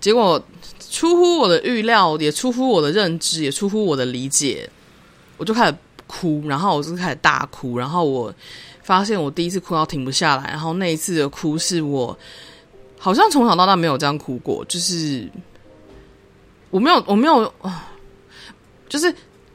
[0.00, 0.42] 结果。
[0.90, 4.66] 出乎我的预料，也出乎我的认知，也出乎我的理解，
[5.36, 5.74] 我就开始
[6.06, 8.32] 哭，然后我就开始大哭，然后我
[8.82, 12.18] 发现我第一次哭到停不下来，然后那一次的哭是我
[12.98, 15.28] 好像从小到大没有这样哭过，就是
[16.70, 17.90] 我没有，我没有啊，
[18.88, 19.14] 就是。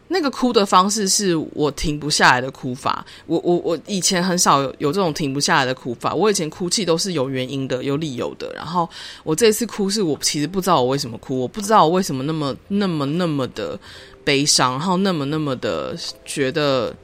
[0.09, 3.03] 那个哭的方式是我停不下来的哭法。
[3.25, 6.13] 我我我以前很少有有这种停不下来的哭法。
[6.13, 8.53] 我以前哭泣都是有原因的，有理由的。
[8.53, 8.87] 然后
[9.23, 13.79] 我这次哭是我其实不知道我为什么哭，我不知道我为什么那么那么那么的
[14.23, 16.95] 悲伤，然后那么那么的觉得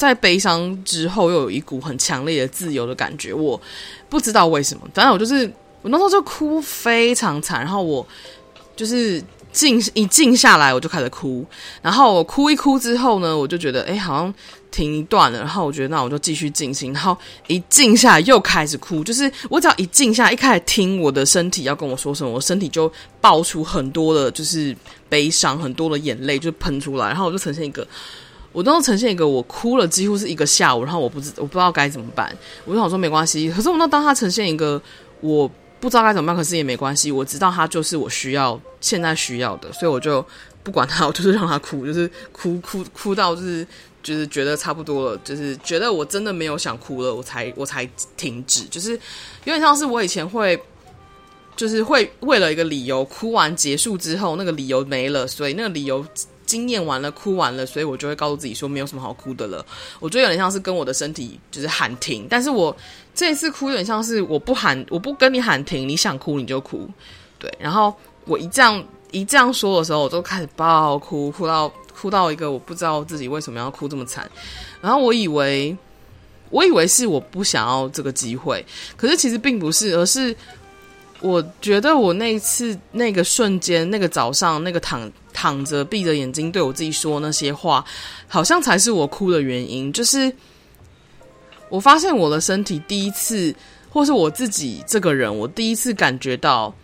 [0.00, 3.34] 在悲伤之后又有一股很强烈的自由的感觉。
[3.34, 3.60] 我
[4.08, 5.44] 不知道为什么，反正我就是
[5.82, 8.06] 我那时候就哭非常惨，然后我
[8.74, 9.22] 就是。
[9.52, 11.44] 静一静下来，我就开始哭。
[11.82, 14.32] 然后我哭一哭之后呢，我就觉得哎，好像
[14.70, 15.40] 停一段了。
[15.40, 16.92] 然后我觉得那我就继续进行。
[16.94, 22.88] 然后一静下来又开始哭，就是我只要一静下，一开始听我的身体要跟我说什么，我身体就
[23.20, 24.72] 爆出很多的，就是
[25.08, 27.08] 悲伤，很多的眼泪就喷出来。
[27.08, 27.84] 然后我就呈现一个，
[28.52, 30.84] 我当时呈现一个我哭了几乎是一个下午。
[30.84, 33.50] 然后我不知我不知道该怎么办，我就想说没关系。
[33.50, 34.80] 可是我那当他呈现一个
[35.20, 35.50] 我。
[35.80, 37.10] 不知道该怎么办，可是也没关系。
[37.10, 40.22] 我知道他就是我需要现在需要的，所以我就
[40.62, 43.66] 不管他，我就是让他哭，就是哭 哭哭到就是
[44.02, 48.64] 就是觉得差不多了，就是觉得我真的没有想哭了，我才我才停止。
[48.64, 50.62] 就是有点像是我以前会，
[51.56, 56.04] 就是会为了一个理由哭完结束之后，那个理由没了，所以那个理由。
[56.50, 59.64] 经验完了，哭完了，所以我就会告诉自己说，没有什么好哭的了。
[60.00, 62.76] 我觉得有点像是跟我的身体就是喊停，但是我
[63.14, 66.90] 这一次哭有点像是我不喊，我不跟你喊停，你想哭你就哭，
[67.38, 67.48] 对。
[67.60, 74.28] 然后我一这样一这样说的时候，我就开始爆哭，哭到哭到一个我不知道自己为什么要哭这么惨。
[74.80, 75.76] 然后我以为
[76.50, 80.34] 我以为是我不想要这个机会，可是其实并不是，而是。
[81.22, 85.02] 我觉得我那一次那个瞬间，那个早上，那个躺
[85.32, 87.84] 躺着闭着眼睛对我自己说那些话，
[88.28, 89.92] 好像才是我哭的原因。
[89.92, 90.32] 就是
[91.68, 93.54] 我发现我的身体第一次，
[93.88, 96.74] 或是我自己这个人，我第一次感觉到，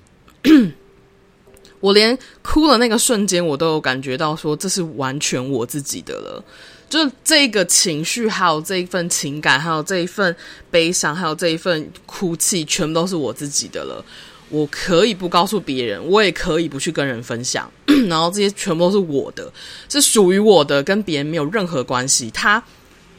[1.81, 6.45] 我连哭的那个瞬间，我都有感觉到说，这是完全我自己的了。
[6.89, 10.35] 就这个情绪，还有这一份情感，还有这一份
[10.71, 14.05] 悲伤，还有这一份哭泣，全部都是我自己的了。
[14.49, 17.71] 我可以不告诉别人，我也可以不去跟人分享，
[18.09, 19.53] 然后这些全部都是我的，
[19.89, 22.31] 是属于我的，跟别人没有任何关系。
[22.33, 22.63] 它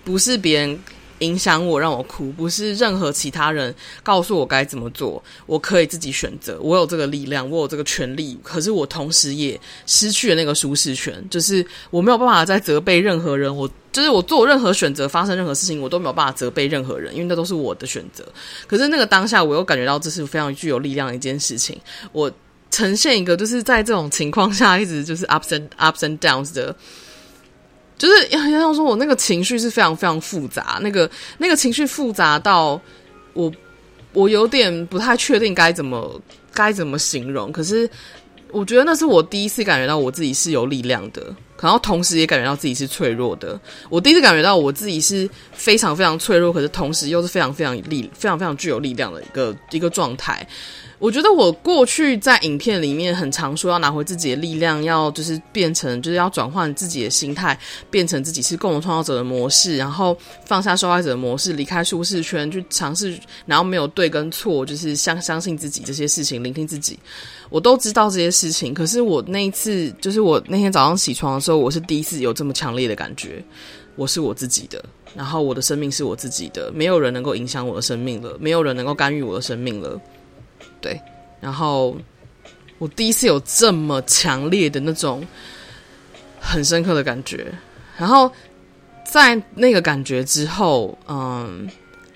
[0.04, 0.80] 不是别人。
[1.20, 8.38] 影响我，让我哭，不是任何其他人告诉我该怎么做，我可以自己选择，我有这个力量，我有这个权利。
[8.44, 13.56] 可是我同时也失去了那个舒适圈，就是我没有办法再责备任何人。
[13.56, 18.24] 我就是我做任何选择，发生任何事情，我都没有办法责备任何人，因为那都是我的选择。
[18.68, 21.80] 可是那个当下，我又感觉到这是非常具有力量的一件事情。
[22.12, 22.32] 我
[22.70, 26.76] 呈现一个，就是在这种情况下，一直就是 ups and ups and downs 的。
[27.98, 32.80] 就是要要说，我那个情绪是非常非常复杂，那个那个情绪复杂到
[33.34, 33.52] 我
[34.14, 36.22] 我有点不太确定该怎么
[36.54, 37.52] 该怎么形容。
[37.52, 37.90] 可是
[38.52, 43.60] 我觉得那是我第一次感觉到我自己是有力量的，然后同时也感觉到自己是脆弱的。
[43.90, 50.48] 我第一次感觉到我自己是非常非常脆弱，可是同时又是非常非常力非常非常具有力量的一个一个状态。
[51.00, 57.56] 我觉得我过去在影片里面很常说要拿回自己的力量，要就是变成就是要转换自己的心态，
[57.92, 63.16] 变成自己是共同创造者的模式，然后放下受害者的模式，离开舒适圈，去尝试，
[63.46, 66.98] 然后没有对跟错，就是相相信自己这些事情，聆听自己。
[67.50, 73.42] 我都知道这些事情，可是我那一次就是我那天早上起床的时，我是第一次有这么强烈的感觉，
[73.96, 74.84] 我是我自己的，
[75.16, 80.02] 然后我的生命是我自己的，没有人能够影响我的生命了，没有人能够干预我的生命了。
[80.82, 81.00] 对，
[81.40, 81.96] 然后
[82.80, 85.24] 我第一次有这么强烈的那种
[86.40, 87.54] 很深刻的感觉，
[87.98, 88.32] 然后
[89.06, 91.68] 在那个感觉之后，嗯，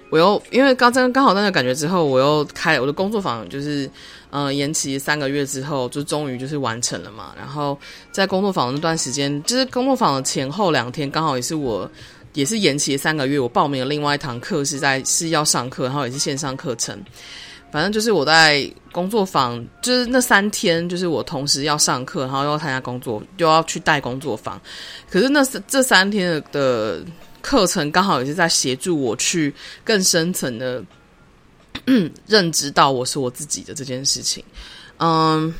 [0.09, 3.89] 我又因为刚刚刚好那个感觉之后，我又开我的工作坊，就是
[4.31, 7.33] 嗯延期三个月之后，就终于就是完成了嘛。
[7.37, 7.77] 然后
[8.11, 11.89] 在工作坊的那段时间，就是工作坊的前后两天，刚好也是我
[12.33, 16.97] 也是延期三个月，我报名了另外一堂课是在是要上课，然后也是线上课程。
[17.71, 24.59] 反正就是我在工作坊，就是那三天，就是我同时要上课，然后又要参加工作，又要去带工作坊。
[25.09, 27.01] 可是那这三天的
[27.41, 29.53] 课程刚好也是在协助我去
[29.85, 30.83] 更深层的
[32.27, 34.43] 认知到我是我自己的这件事情。
[34.97, 35.53] 嗯，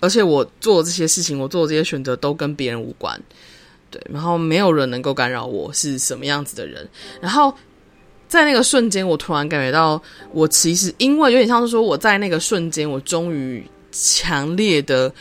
[0.00, 3.20] 而且我做这些事情，我做这些选择都跟别人无关，
[3.90, 6.88] 对，然后没有人能够干扰我是什么样子的人，
[7.20, 7.54] 然后。
[8.28, 10.00] 在那个瞬间，我突然感觉到，
[10.30, 15.12] 我其实因为有点像是说，我在那个瞬间，我终于强烈的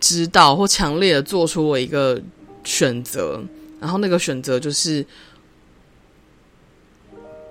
[0.00, 2.18] 知道或强烈的做出我一个
[2.64, 3.38] 选择，
[3.78, 5.04] 然后那个选择就是，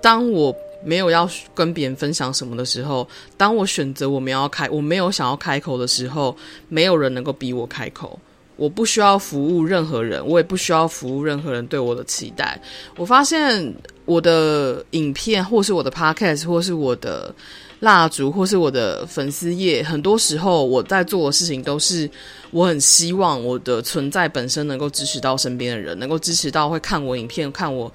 [0.02, 0.52] 当我
[0.86, 6.36] 没有要跟别人分享什么的时候，当我选择我们要开，我没有想要开口的时候，
[6.70, 8.20] 没有人能够逼我开口。
[8.56, 12.60] 我不需要服务任何人，我也不需要服务任何人对我的期待。
[12.96, 13.74] 我发现
[14.06, 17.34] 我的影片，或是我的 podcast，或是我的
[17.80, 22.08] 蜡烛，或是我的粉丝页，很多时候我在做的事情都是
[22.52, 27.92] 我很希望我的存在本身能够支持到身边的人，能够支持到会看我影片、看我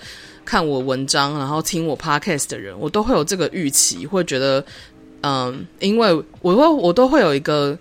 [0.49, 4.65] 看我文章，然后听我 podcast 的人，我都会有这个预期，会觉得，
[5.21, 7.77] 嗯，因为我会我都会有一个。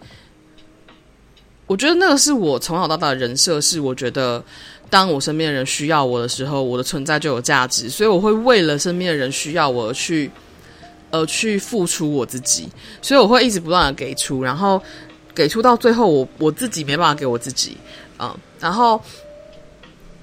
[1.65, 4.43] 我觉得那个是我从小到大的人设，是我觉得
[4.89, 10.29] 当我身边的人需要我的时候，我的存在就有价值，所以我会为了身边的人需要我而去，
[11.09, 12.67] 而去付出我自己，
[13.01, 14.81] 所以我会一直不断的给出，然后
[15.33, 17.77] 给出到最后我，我我自己没办法给我自己，
[18.19, 19.01] 嗯，然后，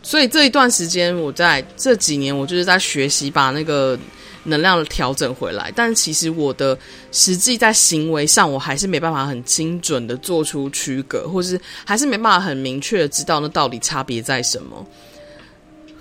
[0.04, 3.98] 所以这一段时间，我在这几年，我就是在学习把那个。
[4.46, 6.78] 能量调整回来，但其实我的
[7.12, 14.86] 实际在行为上，我还是没办法很精准的做出区隔，或是还是没办法很明确的知道那到底差别在什么。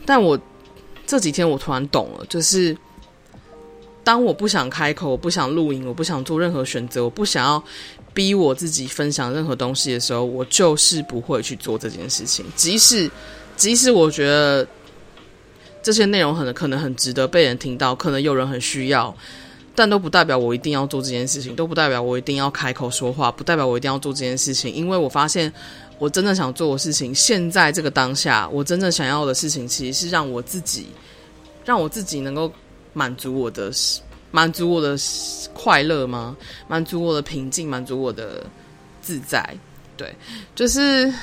[0.06, 0.38] 但我
[1.08, 2.76] 这几天我突然懂了，就是
[4.04, 7.64] 当我不想开口，我不想录音，我不想做任何选择，我不想要
[8.14, 13.10] 逼我自己分享任何东西的时候，我就是不会去做这件事情，即使
[13.64, 14.68] 即使我觉得。
[15.82, 19.14] 这些内容很可能很值得被人听到，可能有人很需要，
[19.76, 24.74] 但都不代表我一定要做这件事情，都不代表我一定要开口说话，不代表我一定要做这件事情。
[24.74, 25.52] 因为我发现，
[26.00, 30.88] 我真正想做的事情，现在这个当下，我真正想要的事情，其实是让我自己，
[31.66, 32.50] 让我自己能够
[32.94, 33.70] 满足我的，
[34.32, 34.96] 满足我的
[35.54, 36.38] 快乐吗？
[36.70, 38.46] 满足我的平静，满足我的
[39.02, 39.44] 自在。
[39.98, 40.16] 对，
[40.56, 41.14] 就是。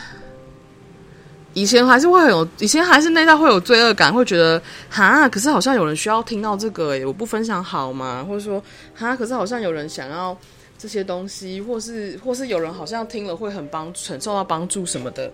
[1.53, 8.25] 以前还是会很有，以前还是内在会有罪恶感，会觉得哈，可是好像有人需要听到这个，我不分享好吗？
[8.27, 8.63] 或者说
[8.95, 10.37] 哈，可是好像有人想要
[10.79, 15.33] 这些东西，或是或是有人好像听了会很帮，很受到帮助什么的，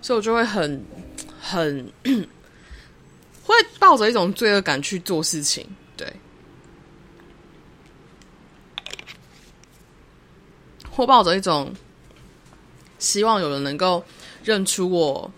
[0.00, 0.82] 所以我就会很
[1.38, 1.92] 很
[3.44, 5.66] 会抱着一种罪恶感去做事情，
[5.96, 6.10] 对。
[10.94, 11.74] 或抱着一种
[12.98, 14.04] 希望有人能够
[14.44, 15.30] 认出我，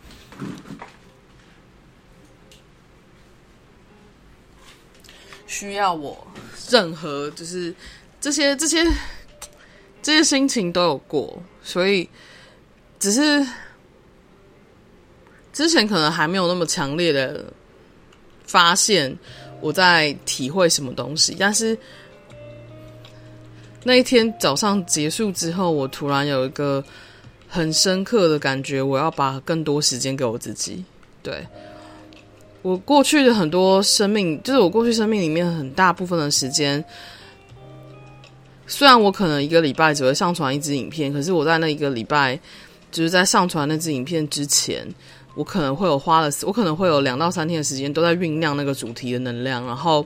[5.46, 6.26] 需要我，
[6.68, 7.74] 任何就是
[8.20, 8.84] 这些这些
[10.02, 12.08] 这些心情都有过，所以
[12.98, 13.46] 只是
[15.52, 17.50] 之前可能还没有那么强烈的
[18.46, 19.16] 发现
[19.60, 21.78] 我在体会什么东西，但是。
[23.87, 26.83] 那一天早上结束之后，我突然有一个
[27.46, 30.85] 很深刻的感觉，我要把更多时间给我自己。
[31.22, 31.46] 对，
[32.62, 36.85] 我过去的很多生命，就是我过去生命里面很大部分的时间，
[38.66, 42.37] 虽然我可能一个礼拜只会上传一支影片，可是我在那一个礼拜，
[42.90, 44.85] 就是在上传那支影片之前，
[45.37, 50.05] 我可能会有花了，我可能会有两到三天的时间都在酝酿那个主题的能量，然后。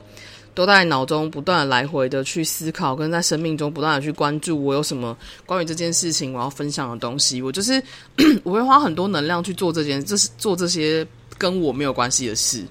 [0.53, 7.41] 都在脑中不断的来回的去思考，跟在生命中不断的去关注我有什么关于这件事情我要分享的东西。
[7.41, 7.81] 我就是
[8.43, 12.65] 我会花很多能量去做这件，这是做这些跟我没有关系的事。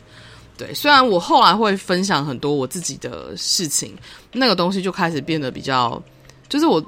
[0.59, 3.97] 对，虽然我后来会分享很多我自己的事情，
[4.31, 6.03] 那个东西就开始变得比较，
[6.51, 6.85] 就是我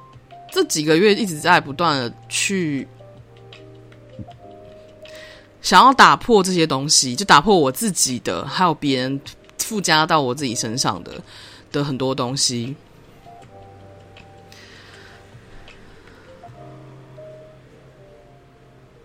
[0.53, 2.87] 这几个月一直在不断的去
[5.63, 9.19] 想要打破这些东西，就打破我自己的，还有别人。
[9.63, 11.23] 附加到我自己身上的
[11.71, 12.77] 的很多东西，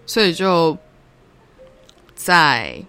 [0.05, 0.77] 所以就
[2.15, 2.83] 在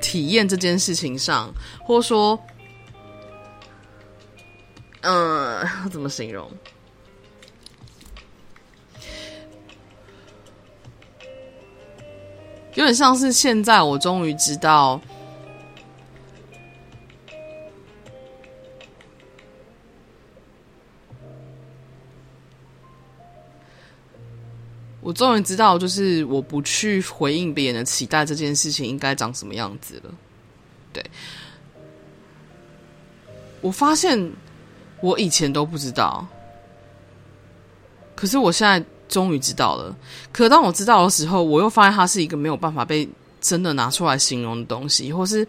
[0.00, 1.52] 体验这件事情上，
[1.84, 2.40] 或说，
[5.02, 6.50] 嗯、 怎么形容？
[12.78, 15.00] 有点像是现在，我终于知道。
[25.00, 30.14] 我终于知道，就是我不去回应别人的期待这件事情应该长什么样子了。
[30.92, 31.04] 对，
[33.60, 34.30] 我发现
[35.00, 36.24] 我以前都不知道，
[38.14, 39.96] 可是我现在终于知道了。
[40.32, 43.08] 可当我知道的时候，我又发现它是一个没有办法被
[43.40, 45.46] 真的拿出来形容的东西，或是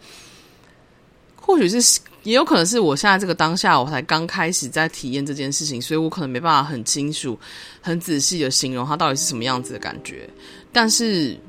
[1.35, 1.99] 或许是。
[2.23, 7.39] 也有可能是我现在这个当下，我才刚开始在体验这件事情，所以我可能没办法很清楚、
[7.79, 10.29] 很仔细的形容它到底是什么样子的感觉。
[10.73, 11.39] 但是，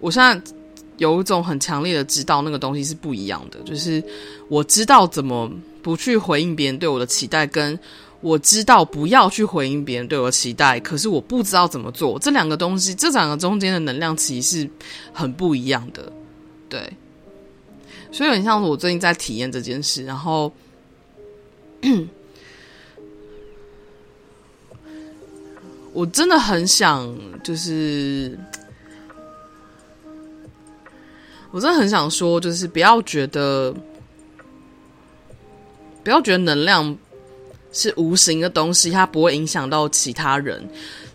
[0.00, 0.38] 我现在
[0.98, 4.04] 有一种很强烈的知道那个东西是不一样的，就是
[4.48, 5.50] 我知道怎么
[5.82, 7.76] 不去回应别人对我的期待，跟
[8.24, 12.18] 我知道不要去回应别人对我的期待，可是我不知道怎么做。
[12.18, 14.70] 这两个东西，这两个中间的能量其实是
[15.12, 16.10] 很不一样的，
[16.70, 16.90] 对。
[18.10, 20.50] 所以很像我最近在体验这件事，然后
[25.92, 28.38] 我真的很想，就是
[31.52, 33.74] 我真的很想说，就是不要觉得，
[36.02, 36.96] 不要觉得能量
[37.74, 40.66] 是无形的东西，它不会影响到其他人。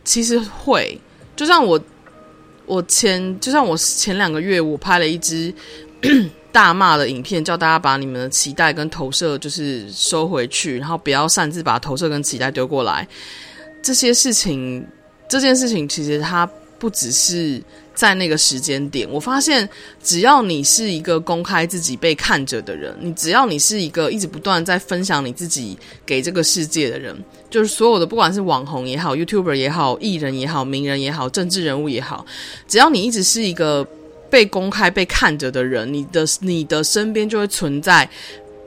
[0.03, 0.95] 其实会，
[1.36, 1.82] 就像我，
[2.68, 5.51] 我前，就像我前两个月，我拍了一支。
[6.51, 13.07] 大骂的影片，叫大家把你们的期待跟投射就是收回去，然后不要擅自把投射跟期待丢过来。
[13.84, 14.84] 这些事情，
[15.30, 16.49] 这件事情其实它
[16.80, 17.62] 不只是
[18.00, 19.06] 在那个时间点。
[19.12, 19.68] 我发现，
[20.02, 27.14] 只要你是一个公开自己被看着的人，你只要你是一个一直不断在分享你自己给这个世界的人，
[27.50, 32.26] 就是所有的不管是网红也好、YouTuber 也好、艺人也好、名人也好、政治人物也好，
[32.70, 33.86] 只要你一直是一个。
[34.32, 38.08] 被公开、被看着的人，你的你的身边就会存在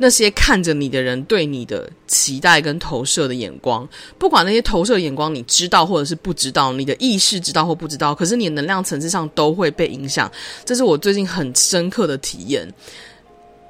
[0.03, 3.89] 那些看着你的人对你的期待跟投射的眼光。
[4.19, 10.29] 不管那些投射眼光你知道或者是不知道，你的意识知道或不知道，可是你能量层次上都会被影响。
[10.65, 12.69] 这是我最近很深刻的体验。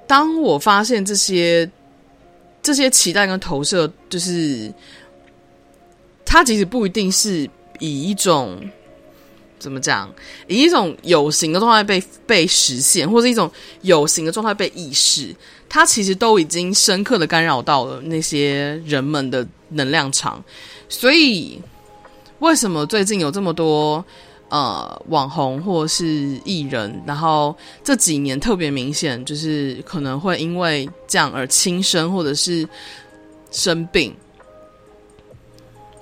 [0.07, 1.71] 当我发现这些
[2.63, 4.73] 这些期待跟投射，就是
[6.25, 7.47] 它其实不一定是
[7.79, 8.59] 以一种。
[9.63, 10.13] 怎么讲？
[10.49, 13.49] 以一种有形的状态被被实现，或者一种
[13.83, 15.33] 有形的状态被意识，
[15.69, 20.43] 它其实都已经深刻的干扰到了那些人们的能量场。
[20.89, 21.63] 所以，
[22.41, 24.05] 为什么最近有这么多
[24.49, 26.05] 呃网红或是
[26.45, 32.69] 艺人，然后这几年特别明显，就是可能会因为这样而轻生或者是
[33.53, 34.13] 生病？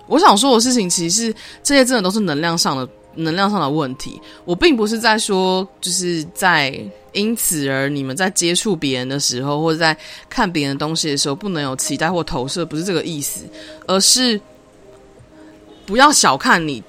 [0.09, 1.33] 我想说的事情，其实
[1.63, 2.89] 这些真的都是能量上的。
[3.15, 6.79] 能量上的问题，我并不是在说，就是在
[7.13, 9.97] 因此而你们在接触别人的时候，或者在
[10.29, 13.43] 看别人的东西的时候，不能有期待或投射，不是这个意思，
[13.89, 14.41] 而是
[15.85, 16.81] 不要小看你，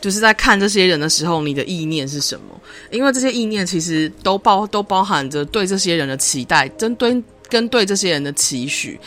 [0.00, 2.60] 就是在看这些人的时候，你的意念是什么？
[2.92, 8.98] 因为这些意念其实都包都包含着对这些人的期待，针对跟对这些人的期许，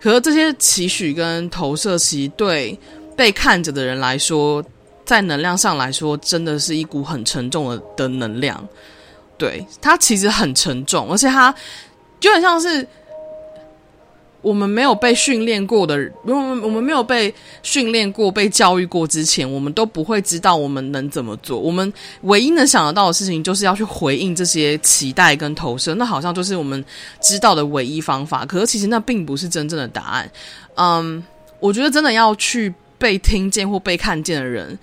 [0.00, 2.76] 可是这些期许跟投射，其实对
[3.16, 4.64] 被看着的人来说。
[5.06, 8.62] 在能量上来说，真的是一股很沉重的的能量。
[9.38, 11.54] 对，它其实很沉重，而且它
[12.18, 12.84] 就很像是
[14.42, 15.94] 我们没有被训练过的，
[16.24, 17.32] 我们我们没有被
[17.62, 21.58] 训练过、被教育过之前，我们都不会知道我们能怎么做。
[21.58, 21.92] 我们
[22.22, 25.94] 唯一能想得到的事情，就是要去回应这些期待跟投射。
[25.94, 26.84] 那好像就是我们
[27.20, 28.44] 知道的唯一方法。
[28.44, 30.30] 可是其实那并不是真正的答案。
[30.74, 31.22] 嗯，
[31.60, 32.74] 我觉得真的要去。
[32.98, 34.78] 被听见或被看见的人，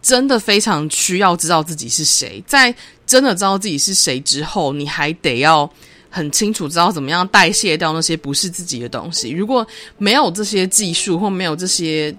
[0.00, 2.42] 真的非常需要知道自己是谁。
[2.46, 2.74] 在
[3.06, 5.68] 真的知道自己是谁之后，你还得要
[6.08, 9.30] 很清楚知道怎么样代谢掉那些不是自己的东西。
[9.30, 9.66] 如果
[9.98, 12.14] 没有这些技术或没有这些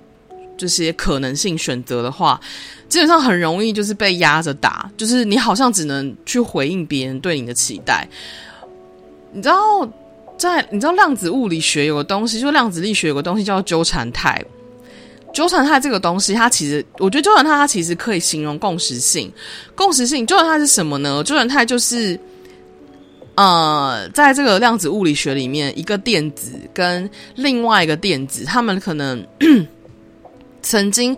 [0.58, 2.40] 这些可能性选择的话，
[2.88, 4.90] 基本上很容易就是被压着打。
[4.96, 8.08] 就是你好像只能去回应别人对你的期待。
[9.32, 9.90] 你知道，
[10.38, 14.44] 在你知道量子物理学有个东西，就量子力学有个东西叫纠缠态。
[15.34, 19.32] 纠缠态这个东西，它其实，我觉得纠缠态它其实可以形容共识性。
[19.76, 21.24] 共识性，纠缠态是什么呢？
[21.24, 22.20] 纠缠态就是，
[23.36, 29.26] 呃，在这个量子物理学里面，一个电子跟另外一个电子，他们可能
[30.62, 31.16] 曾经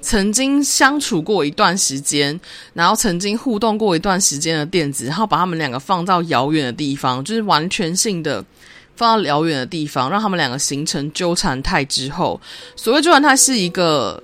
[0.00, 2.38] 曾经相处过一段时间，
[2.72, 8.42] 然后曾经互动过一段时间的电子，然后把他们两个放到遥远的地方，就是完全性的
[8.98, 12.38] 放到遥远的地方，让他们两个形成纠缠态之后，
[12.74, 14.20] 所谓纠缠态是一个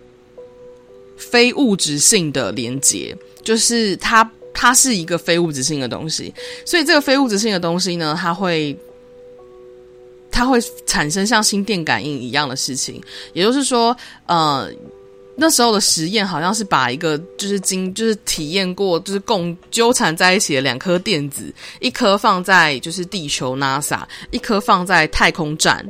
[1.17, 6.35] 非物质性的连接，就是它它是一个非物质性的东西，
[6.67, 8.77] 所以这个非物质性的东西呢，它会。
[10.37, 13.01] 它会产生像心电感应一样的事情，
[13.35, 13.97] 也就是说，
[14.27, 14.69] 呃，
[15.37, 25.85] 那时候的实验好像是把一个就是经就是体验过就是共纠缠在一起的两颗电子，一颗放在就是地球 NASA，一颗放在太空站，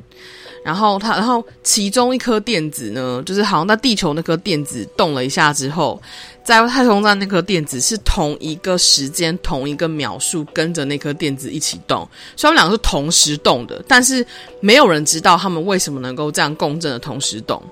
[0.64, 6.00] 然后它然后其中一颗电子呢，就是好像在地球那颗电子动了一下之后。
[6.44, 14.22] 在太空站那颗电子是同一个时间、同一个秒数跟着那颗电子一起动，所以他们两个是同时动的，但是
[14.60, 17.62] 没有人知道他们为什么能够这样共振的同时动。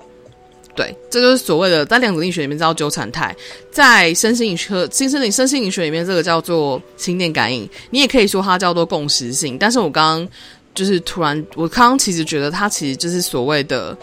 [0.75, 3.35] 对，这就是所谓的在量子力学里面叫纠缠态，
[3.71, 9.59] 在身心理学、新生理、身心理学里面这个叫做心电感应，你也可以说它叫做共识性。
[9.59, 10.29] 但是我刚刚
[10.75, 13.97] 就是突然，我刚刚其实觉得它其实就是所谓的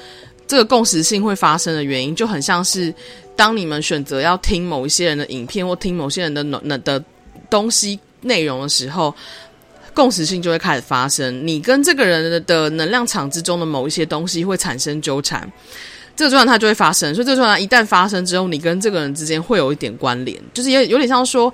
[0.47, 2.93] 这个共识性会发生的原因，就很像是。
[3.35, 7.01] 当你们选择要听某一些人的影片或听某些人的的的
[7.49, 9.15] 东西内容的时候，
[9.93, 11.47] 共识性就会开始发生。
[11.47, 15.49] 你跟这个人的能量场之中的某一些东西会产生纠缠，
[16.19, 17.15] 这个状态它就会发生。
[17.15, 21.51] 所以这个状态一旦发生之后，你跟这个人之间会有一点关联，就是也有点像说。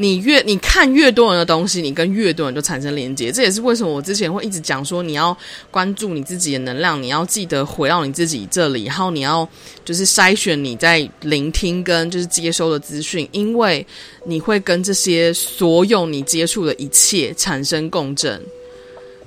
[0.00, 3.32] 你越你看越多人的东西，你跟越多人就产生连接。
[3.32, 5.36] 这也是为什么我之前会一直讲说，你要
[5.72, 9.48] 关注你自己的能量，你要记得回到你自己这里，然后你要
[9.84, 13.84] 就是筛选你在聆听跟就是接收的资讯，因为
[14.24, 18.40] 你会跟这些所有你接触的一切产生共振。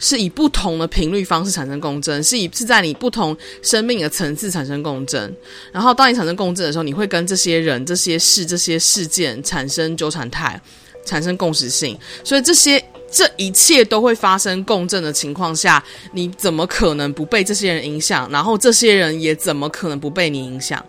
[0.01, 5.33] 是以不同的频率方式产生共振，是以是在你不同生命的层次产生共振。
[5.71, 10.59] 然后，当你产生共振的时候，你会跟这些人、这些事、这些事件产生纠缠态，
[11.05, 11.95] 产生共识性。
[12.23, 15.81] 所以，这些这一切都会发生共振的情况下，
[16.11, 18.27] 你怎么可能不被这些人影响？
[18.31, 20.83] 然后，这些人也怎么可能不被你影响？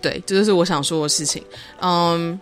[0.00, 1.44] 对，这就是我想说的事情。
[1.82, 2.40] 嗯。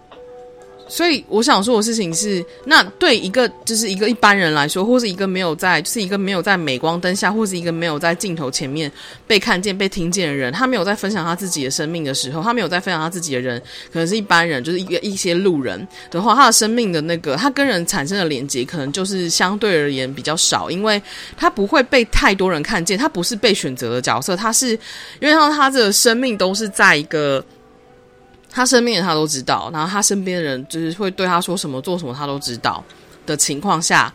[0.89, 8.91] 所以我想说的事情是，那对一个就是一个一般人来说，或是一个没有在，就是一个没有在镁光灯下，或是一个没有在镜头前面
[9.27, 13.61] 被看见、被听见的人，他没有在分享他自己的生命的时候，他没有在分享他自己的人，
[13.93, 21.01] 可能是一般人，就是一个一些路人的话，他的生命的那个他跟人产生的连接，可能就是相对而言比较少，因为
[21.37, 24.71] 他不会被太多人看见，他不是被选择的角色，他是
[25.21, 27.45] 因为他他的生命都是在一个。
[28.59, 32.83] 他身边的他都知道，然后他身边人就是会对他说什么、做什么，他都知道
[33.25, 34.13] 的情况下，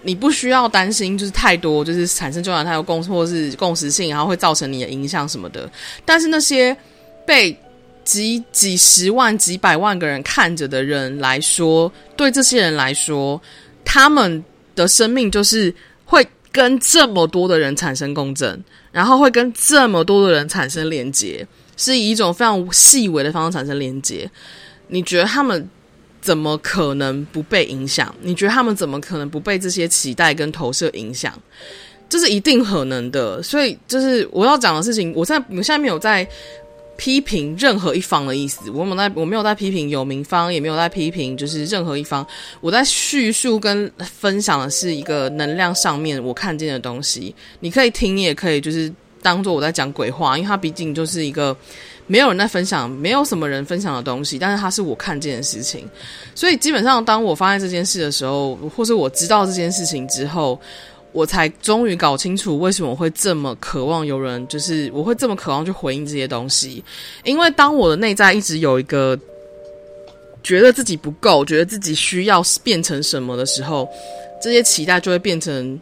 [0.00, 5.70] 你不需要担心，就是太多，就是产生重要他有共或是共识性，然后会造成你的影响什么的。
[6.06, 6.74] 但是那些
[7.26, 7.54] 被
[8.02, 13.38] 几几十万、几百万个人看着的人来说，对这些人来说，
[13.84, 14.42] 他们
[14.74, 15.74] 的生命就是
[16.06, 18.58] 会跟这么多的人产生共振，
[18.90, 21.46] 然后会跟这么多的人产生连接。
[21.82, 24.30] 是以一种非常细微的方式产生连接，
[24.86, 25.68] 你觉得他们
[26.20, 28.14] 怎么可能不被影响？
[28.20, 31.36] 你觉得他们怎么可能不被这些期待跟投射影响？
[32.08, 33.42] 这是一定可能的。
[33.42, 36.24] 所以，就是我要讲的事情，我在我现在没有在
[36.96, 42.24] 批评任何一方的意思，我没在，我没有在批评有名方，也没有在批评就是任何一方。
[42.60, 48.92] 我在叙述跟分享的是一个能量上面我看见的东西，你可以听，你也可以就是。
[49.22, 51.56] 当做我在讲鬼话，因为它毕竟就是一个
[52.06, 55.88] 没有人在分享，没有什么人分享的东西，但是它是我看见的事情，
[56.34, 60.60] 所以基本上当我发现这件事的时候，或是我知道这件事情之后，
[61.12, 66.82] 我才终于搞清楚为什么我会这么渴望有人，就是我会这么渴望去回应这些东西，
[67.24, 69.18] 因为当我的内在一直有一个
[70.42, 73.88] 觉得自己不够，觉得自己需要变成什么的时候，
[74.42, 75.80] 这些期待就会变成。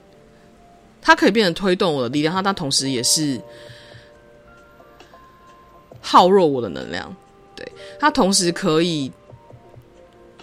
[1.02, 3.40] 它可以变成推动我的力量，它但同时也是
[6.00, 7.14] 耗弱我的能量。
[7.56, 9.10] 对，它同时可以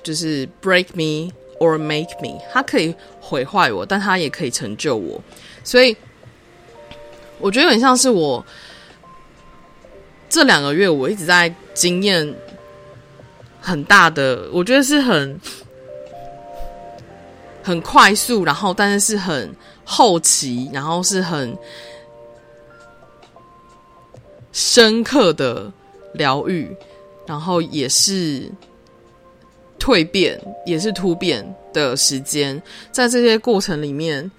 [0.04, 5.22] 就是 break me or make me，它可以毁坏我，但它也可以成就我。
[5.64, 5.96] 所以
[7.40, 8.46] 我觉得有点像是我
[10.30, 12.36] 这两个月我一直在经验
[13.62, 15.40] 很大的，我觉得是很
[17.68, 19.54] 很快速，然后但是是很。
[19.90, 21.58] 后期，然后是很
[24.52, 25.72] 深刻的
[26.14, 26.76] 疗愈，
[27.26, 28.52] 然后也是
[29.80, 32.62] 蜕变，也是突变的时间。
[32.92, 34.30] 在这些过程里面，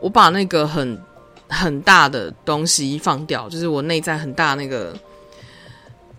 [0.00, 0.98] 我把那个很
[1.46, 4.96] 很大的东西放掉，就是我内在很大那个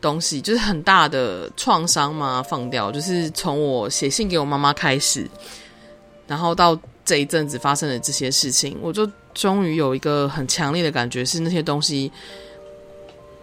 [0.02, 2.92] 东西，就是很大的创伤嘛，放掉。
[2.92, 5.30] 就是从我写信给我妈妈开始，
[6.28, 12.12] 然后到这一阵子发生的这些事情，我就终于有一个很强烈的感觉，是那些东西，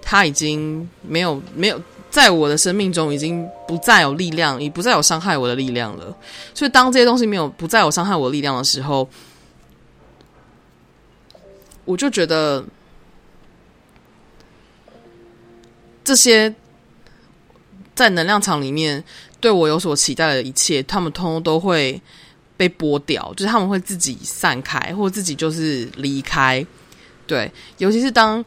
[0.01, 1.81] 它已经没有没有
[2.11, 6.17] 在我的生命中已经不再有力量，已不再有伤害我的力量了。
[6.55, 9.09] 所以当这些东西没有不再有伤害我的力量的时候，
[11.85, 12.65] 我就觉得，
[16.07, 16.55] 这些
[17.97, 19.03] 在能量场里面
[19.41, 22.01] 对我有所期待的一切，他们通通都会
[22.57, 26.65] 被剥掉，就是他们会自己散开，或自己就是离开。
[27.27, 28.45] 对，尤其是当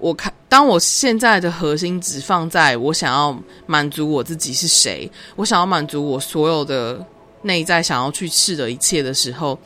[0.00, 7.06] 我看，当我现在的核心只放在我想要满足我自己是谁，我想要满足我所有的
[7.42, 9.56] 内在想要去试的一切的时候，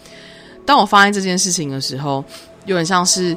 [0.66, 2.22] 当我发现这件事情的时候。
[2.66, 3.34] 有点像是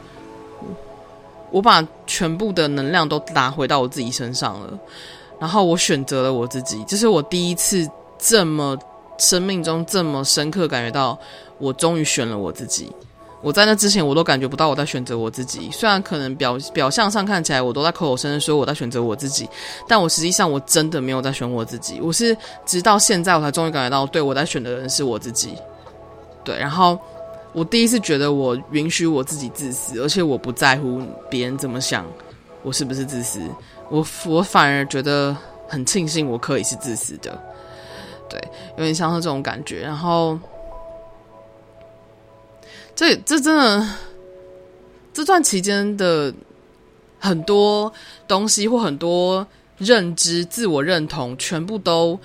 [1.54, 4.80] 我把全部的能量都拿回到我自己身上了，
[5.39, 6.84] 然后我选择了我自己。
[6.88, 7.88] 这是我第一次
[8.18, 8.76] 这么
[9.20, 11.16] 生命中这么深刻感觉到，
[11.60, 12.91] 我终于选了我自己。
[13.43, 19.47] 我在那之前我都感觉不到我在选择我自己，虽然可能表表象上看起来我都在口口声声说我在选择我自己，
[19.88, 22.01] 但我实际上我真的没有在选我自己。
[22.01, 22.36] 我是
[22.66, 25.54] 直到现在我才终于感觉到，对，我在选的人是我自己。
[26.43, 26.97] 对，然后。
[27.54, 32.04] 我第一次觉得我允许我自己自私，而且我不在乎别人怎么想，
[32.64, 33.39] 我是不是自私？
[33.89, 35.38] 我我反而觉得
[35.68, 37.39] 很庆幸我可以是自私的，
[38.28, 38.41] 对，
[38.78, 39.82] 有点像是这种感觉。
[39.82, 40.39] 然后，
[42.95, 43.88] 这这真的
[45.14, 46.34] 这段期间的
[47.20, 47.93] 很多
[48.28, 49.45] 东西或很多
[49.78, 52.20] 认知、自我认同，全部都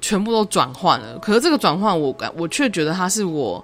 [0.00, 1.18] 全部都转换了。
[1.18, 3.62] 可是这个转换，我感我却觉得它是我。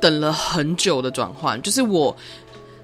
[0.00, 2.16] 等了很久的转换，就是我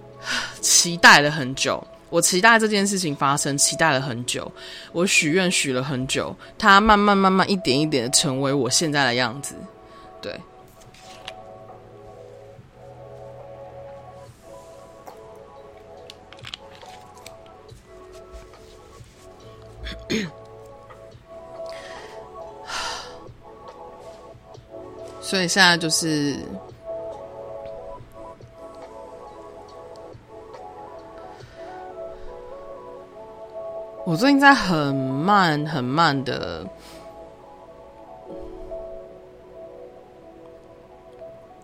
[0.60, 4.52] 期待了很久，我期待这件事情发生，期待了很久，
[4.92, 9.54] 我许愿许了很久，它慢慢慢慢一点一点的成为我现在的样子，
[10.20, 10.38] 对。
[25.20, 26.38] 所以现在就是。
[34.06, 36.64] 我最近在很慢、很慢的，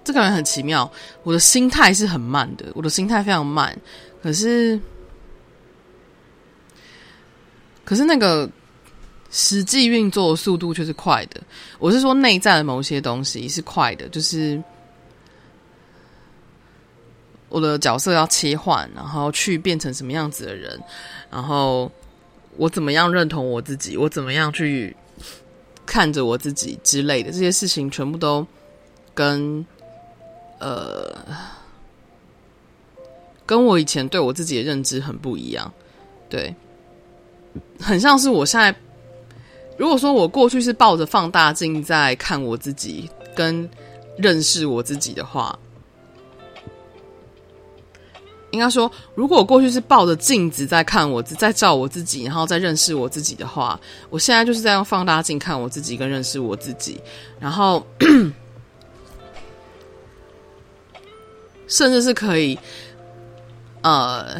[0.02, 0.90] 这个人很奇妙。
[1.22, 3.78] 我的心态是很慢的，我的心态非常慢。
[4.20, 4.76] 可是，
[7.84, 8.50] 可是那个
[9.30, 11.40] 实际运作速度却是快的。
[11.78, 14.60] 我是说，内在的某些东西是快的，就是
[17.48, 20.82] 我的角色要切换，然后去变成什么样子的人，
[21.30, 21.88] 然后。
[22.56, 23.96] 我怎么样认同我自己？
[23.96, 24.94] 我怎么样去
[25.86, 28.46] 看着我自己之类的这些事情，全部都
[29.14, 29.64] 跟
[30.58, 31.16] 呃，
[33.44, 35.72] 跟我以前对我自己的认知很不一样。
[36.28, 36.54] 对，
[37.80, 38.74] 很像是我现在，
[39.76, 43.68] 如果说我过去是抱着放大镜在看我自己，跟
[44.16, 45.58] 认识我自己的话。
[48.52, 53.80] 应该说，如果我过去是抱着镜子在看我自，在照我自己，然后再认识我自己的话，
[54.10, 57.00] 我现在就是在用放大镜看我自己，跟认识我自己，
[57.40, 57.82] 然后
[61.66, 62.58] 甚至是可以，
[63.80, 64.36] 呃，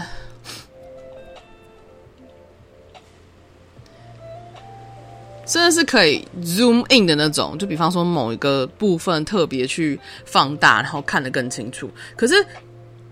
[5.47, 11.91] 甚至是可以 zoom in 的那种，就比方说某一个部分特别去放大，然后看得更清楚。
[12.15, 12.35] 可是。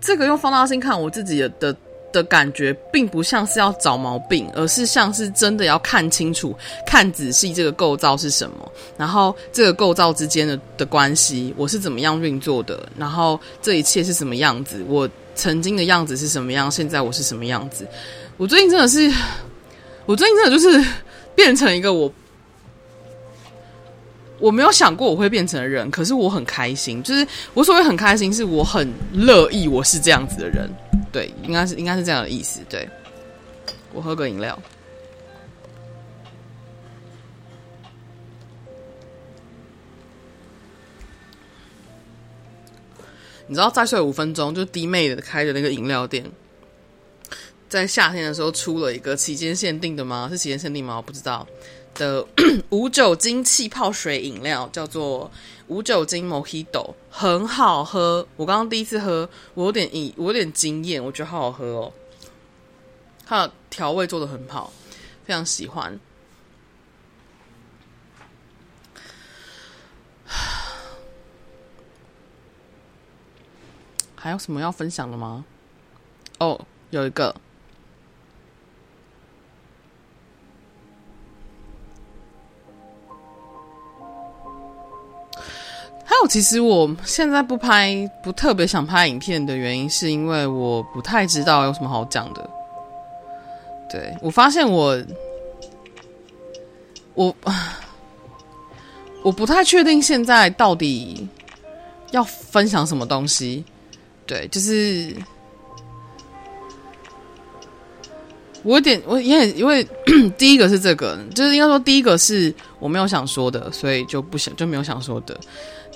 [0.01, 1.75] 这个用放大镜看我自己的的
[2.11, 6.53] 的感觉，并不像是要找毛病，而是像是真的要看清楚、
[6.85, 17.87] 看仔细这个构造是什么，然后这个构造之间的的关系，我是怎么样运作的，然后这一切是什么样子，我曾经的样子是什么样，现在我是什么样子。
[18.37, 19.09] 我最近真的是，
[20.05, 20.83] 我最近真的就是
[21.35, 22.11] 变成一个我。
[24.41, 27.01] 我没有想过我会变成人，可是我很开心。
[27.03, 30.67] 就是我所谓很开心，是我很乐意我是这样子的人。
[31.11, 32.59] 对，应该是应该是这样的意思。
[32.67, 32.89] 对，
[33.93, 34.59] 我喝个饮料。
[43.47, 46.25] 你知道再睡五分钟，就弟妹的开的那个饮料店，
[47.67, 50.29] 在夏天的时候出了一个期间限定的吗？
[50.31, 50.95] 是期间限定吗？
[50.95, 51.45] 我不知道。
[51.95, 52.25] 的
[52.69, 55.29] 无酒精气泡水饮料，叫做
[55.67, 58.27] 无酒精 Mojito，很好喝。
[58.35, 61.93] 我刚刚第一次喝，我有点惊，我有点惊艳，我觉得好好喝哦。
[63.25, 64.73] 它的调味做的很好，
[65.25, 65.99] 非常喜欢。
[74.15, 75.45] 还有什么要分享的吗？
[76.39, 77.35] 哦，有一个。
[86.11, 92.49] 还有，其实我现在不拍，不特别想拍影片的原因，是因为我不太知道有什么好讲的。
[93.89, 95.01] 对，我发现我，
[97.13, 97.33] 我，
[99.23, 101.25] 我不太确定现在到底
[102.11, 103.63] 要分享什么东西。
[104.27, 105.15] 对，就是
[108.63, 109.81] 我有点，我也因为
[110.37, 115.39] 第一个是这个，就是应该说第一个是我没有想说的，所以就不想就没有想说的。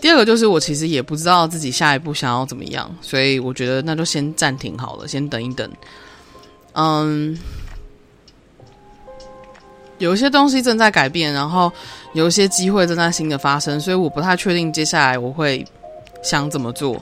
[0.01, 5.69] 第二个就是我其实也不知道自己下一步想要怎么样，所以我觉得那就先暂停好了，先等一等。
[6.73, 7.35] 嗯，
[9.97, 11.71] 有一些东西正在改变，然后
[12.13, 15.65] 有一些机会正在新的发生，所以我不太确定接下来我会
[16.21, 17.01] 想怎么做。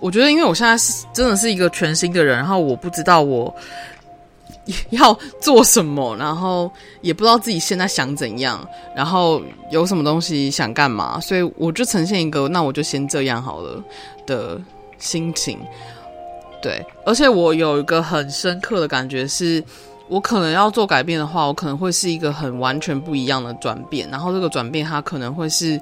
[0.00, 3.54] 我觉得，因为我现在是真的是一个全新的人，然后我不知道我
[4.90, 9.40] 要做什么，然后也不知道自己现在想怎样，然后
[9.70, 13.82] 有什么东西想干嘛，所以我就呈现一个那我就先这样好了
[14.26, 14.60] 的
[14.98, 15.58] 心情。
[16.62, 19.62] 对，而且我有一个很深刻的感觉是，
[20.08, 25.80] 我可能要做改变的话，我可能会是一个很完全不一样的转变，然后这个转变它可能会是。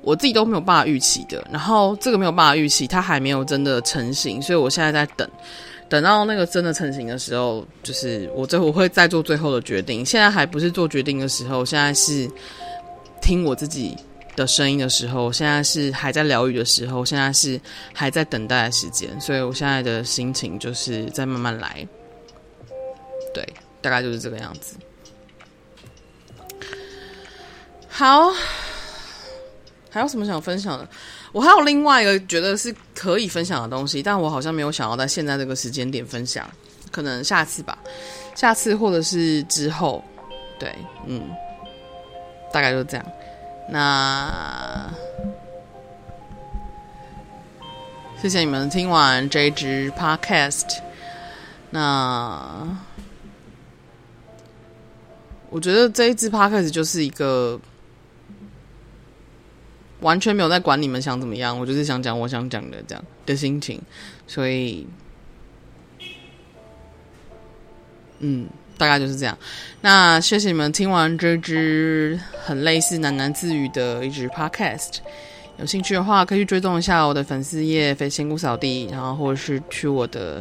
[0.00, 5.28] 我自己都没有办法预期的，然后这个没有办法预期，它还没有真的成型，所以我现在在等，
[5.88, 10.04] 等到那个真的成型的时候，就是我最后我会再做最后的决定。
[10.04, 12.30] 现在还不是做决定的时候，现在是
[13.22, 13.96] 听我自己
[14.36, 17.60] 的声音的时候，现在是还在疗愈的时候，现在是
[17.92, 21.86] 还在等待的时间，所以我现在的心情就是在慢慢来，
[23.32, 23.46] 对，
[23.80, 24.76] 大概就是这个样子。
[27.88, 28.32] 好。
[29.90, 30.86] 还有什么想分享的？
[31.32, 36.48] 我还有另外一个觉得是可以分享的东西，但我好像没有想要在现在这个时间点分享，
[36.90, 37.76] 可能下次吧，
[38.34, 40.02] 下次或者是之后，
[40.58, 40.74] 对，
[41.06, 41.22] 嗯，
[42.52, 43.06] 大概就这样。
[43.70, 44.90] 那
[48.20, 50.78] 谢谢你们听完这一支 podcast。
[51.70, 52.66] 那
[55.50, 57.60] 我觉得这一支 podcast 就是一个。
[60.00, 63.80] 完全没有在管你们想怎么样，我就是想讲我想讲的这样的心情，
[64.28, 64.86] 所以，
[68.20, 68.46] 嗯，
[68.76, 69.36] 大概就是这样。
[69.80, 74.98] 那谢谢你们听完这支很类似喃喃自语的一支 podcast，
[75.58, 80.40] 有兴趣的话可以去追踪一下我的粉丝页“飞仙姑扫地”，然后或者是去我的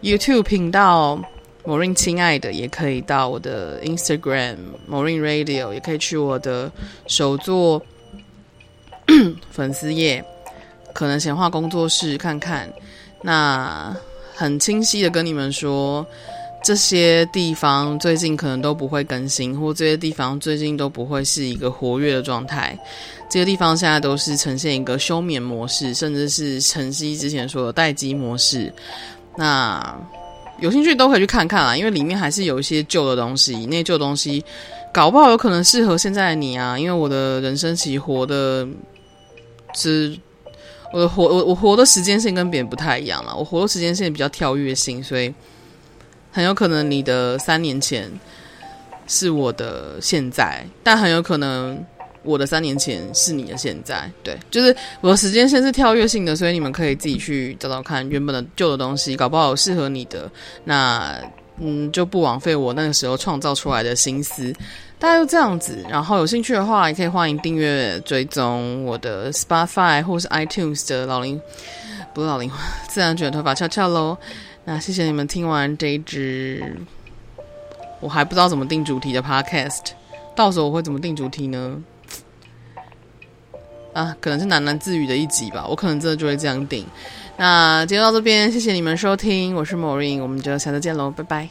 [0.00, 1.20] YouTube 频道
[1.64, 4.56] “Morin 亲爱的”，也可以到我的 Instagram
[4.90, 6.72] “Morin Radio”，也可以去我的
[7.06, 7.82] 首作。
[9.50, 10.24] 粉丝页
[10.92, 12.68] 可能闲话工作室看看，
[13.22, 13.96] 那
[14.34, 16.06] 很清晰的跟你们说，
[16.62, 22.78] 这些地方最近可能都不会更新，或这些地方最近都不会是一个活跃的状态。
[23.30, 28.72] 这些地方现在都是呈现一个休眠模式，甚至是晨曦之前说的待机模式。
[29.36, 29.96] 那
[30.60, 34.44] 有兴趣都可以去看看啦，因为里面还是有一些旧的东西，那旧东西
[34.92, 36.78] 搞不好有可能适合现在的你啊。
[36.78, 38.66] 因为我的人生其实活的。
[39.74, 40.18] 是，
[40.92, 43.36] 我活我我活的时间线跟别人不太一样了。
[43.36, 45.32] 我活的时间线比较跳跃性，所以
[46.32, 48.10] 很有可能你的三年前
[49.06, 51.84] 是我的现在，但很有可能
[52.22, 54.10] 我的三年前是你的现在。
[54.22, 60.30] 对，就是我的时间线是跳跃性的，所以你们可以自己去找找看原本的旧的东西，搞不好适合你的，
[60.64, 61.20] 那
[61.60, 64.54] 嗯就不枉费我那个时候创造出来的心思。
[64.98, 71.40] 大概就这样子，然后有兴趣的话，也可以欢迎订阅、追踪我的 Spotify 或是 iTunes 的老林，
[72.12, 72.50] 不是老龄，
[72.88, 74.18] 自然卷头发翘翘喽。
[74.64, 76.62] 那谢谢你们听完这一支，
[78.00, 79.92] 我还不知道怎么定主题的 Podcast，
[80.34, 81.80] 到时候我会怎么定主题呢？
[83.92, 86.84] 啊，可能是喃喃自语的一集吧，我可能真的就会这样定。
[87.36, 91.48] 那今天到这边，谢谢你们收听，我是 Morin，我们就下次见喽，拜拜。